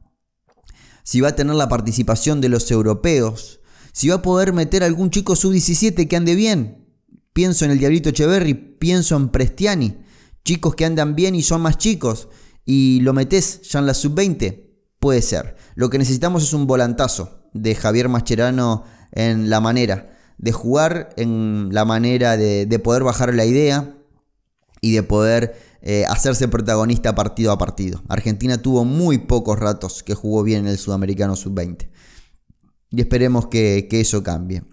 si 1.03 1.19
va 1.19 1.27
a 1.27 1.35
tener 1.35 1.55
la 1.55 1.67
participación 1.67 2.39
de 2.39 2.47
los 2.47 2.71
europeos, 2.71 3.59
si 3.91 4.07
va 4.07 4.15
a 4.15 4.21
poder 4.21 4.53
meter 4.53 4.81
algún 4.85 5.09
chico 5.09 5.35
sub-17 5.35 6.07
que 6.07 6.15
ande 6.15 6.35
bien. 6.35 6.87
Pienso 7.33 7.65
en 7.65 7.71
el 7.71 7.79
Diablito 7.79 8.07
Echeverry, 8.07 8.53
pienso 8.53 9.17
en 9.17 9.27
Prestiani, 9.27 9.97
chicos 10.45 10.73
que 10.75 10.85
andan 10.85 11.15
bien 11.15 11.35
y 11.35 11.43
son 11.43 11.61
más 11.61 11.77
chicos, 11.79 12.29
y 12.63 13.01
lo 13.01 13.11
metes 13.11 13.61
ya 13.63 13.79
en 13.79 13.87
la 13.87 13.93
sub-20 13.93 14.65
Puede 15.05 15.21
ser. 15.21 15.55
Lo 15.75 15.91
que 15.91 15.99
necesitamos 15.99 16.41
es 16.41 16.53
un 16.53 16.65
volantazo 16.65 17.43
de 17.53 17.75
Javier 17.75 18.09
Mascherano 18.09 18.85
en 19.11 19.51
la 19.51 19.61
manera 19.61 20.17
de 20.39 20.51
jugar, 20.51 21.11
en 21.15 21.69
la 21.71 21.85
manera 21.85 22.37
de, 22.37 22.79
poder 22.83 23.03
bajar 23.03 23.31
la 23.35 23.45
idea 23.45 23.95
y 24.81 24.93
de 24.93 25.03
poder 25.03 25.61
eh, 25.83 26.07
hacerse 26.09 26.47
protagonista 26.47 27.13
partido 27.13 27.51
a 27.51 27.59
partido. 27.59 28.01
Argentina 28.07 28.59
tuvo 28.59 28.83
muy 28.83 29.19
pocos 29.19 29.59
ratos 29.59 30.01
que 30.01 30.15
jugó 30.15 30.41
bien 30.41 30.61
en 30.61 30.69
el 30.69 30.79
Sudamericano 30.79 31.35
Sub-20. 31.35 31.87
Y 32.89 32.99
esperemos 32.99 33.45
que, 33.45 33.85
que 33.87 34.01
eso 34.01 34.23
cambie. 34.23 34.63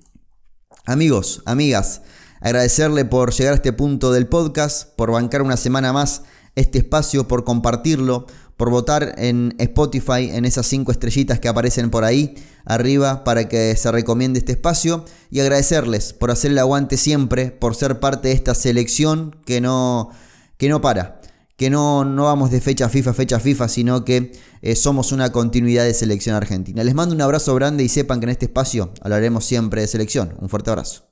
Amigos, 0.86 1.42
amigas, 1.44 2.00
agradecerle 2.40 3.04
por 3.04 3.34
llegar 3.34 3.52
a 3.52 3.56
este 3.56 3.74
punto 3.74 4.10
del 4.12 4.28
podcast, 4.28 4.96
por 4.96 5.10
bancar 5.10 5.42
una 5.42 5.58
semana 5.58 5.92
más 5.92 6.22
este 6.54 6.78
espacio, 6.78 7.28
por 7.28 7.44
compartirlo, 7.44 8.26
por 8.62 8.70
votar 8.70 9.16
en 9.18 9.56
Spotify 9.58 10.30
en 10.30 10.44
esas 10.44 10.66
cinco 10.66 10.92
estrellitas 10.92 11.40
que 11.40 11.48
aparecen 11.48 11.90
por 11.90 12.04
ahí 12.04 12.36
arriba 12.64 13.24
para 13.24 13.48
que 13.48 13.74
se 13.74 13.90
recomiende 13.90 14.38
este 14.38 14.52
espacio 14.52 15.04
y 15.32 15.40
agradecerles 15.40 16.12
por 16.12 16.30
hacer 16.30 16.52
el 16.52 16.58
aguante 16.60 16.96
siempre, 16.96 17.50
por 17.50 17.74
ser 17.74 17.98
parte 17.98 18.28
de 18.28 18.34
esta 18.34 18.54
selección 18.54 19.34
que 19.44 19.60
no, 19.60 20.10
que 20.58 20.68
no 20.68 20.80
para, 20.80 21.20
que 21.56 21.70
no, 21.70 22.04
no 22.04 22.26
vamos 22.26 22.52
de 22.52 22.60
fecha 22.60 22.88
FIFA, 22.88 23.14
fecha 23.14 23.40
FIFA, 23.40 23.66
sino 23.66 24.04
que 24.04 24.30
eh, 24.60 24.76
somos 24.76 25.10
una 25.10 25.32
continuidad 25.32 25.82
de 25.82 25.92
selección 25.92 26.36
argentina. 26.36 26.84
Les 26.84 26.94
mando 26.94 27.16
un 27.16 27.20
abrazo 27.20 27.56
grande 27.56 27.82
y 27.82 27.88
sepan 27.88 28.20
que 28.20 28.26
en 28.26 28.30
este 28.30 28.46
espacio 28.46 28.92
hablaremos 29.00 29.44
siempre 29.44 29.80
de 29.80 29.88
selección. 29.88 30.36
Un 30.38 30.48
fuerte 30.48 30.70
abrazo. 30.70 31.11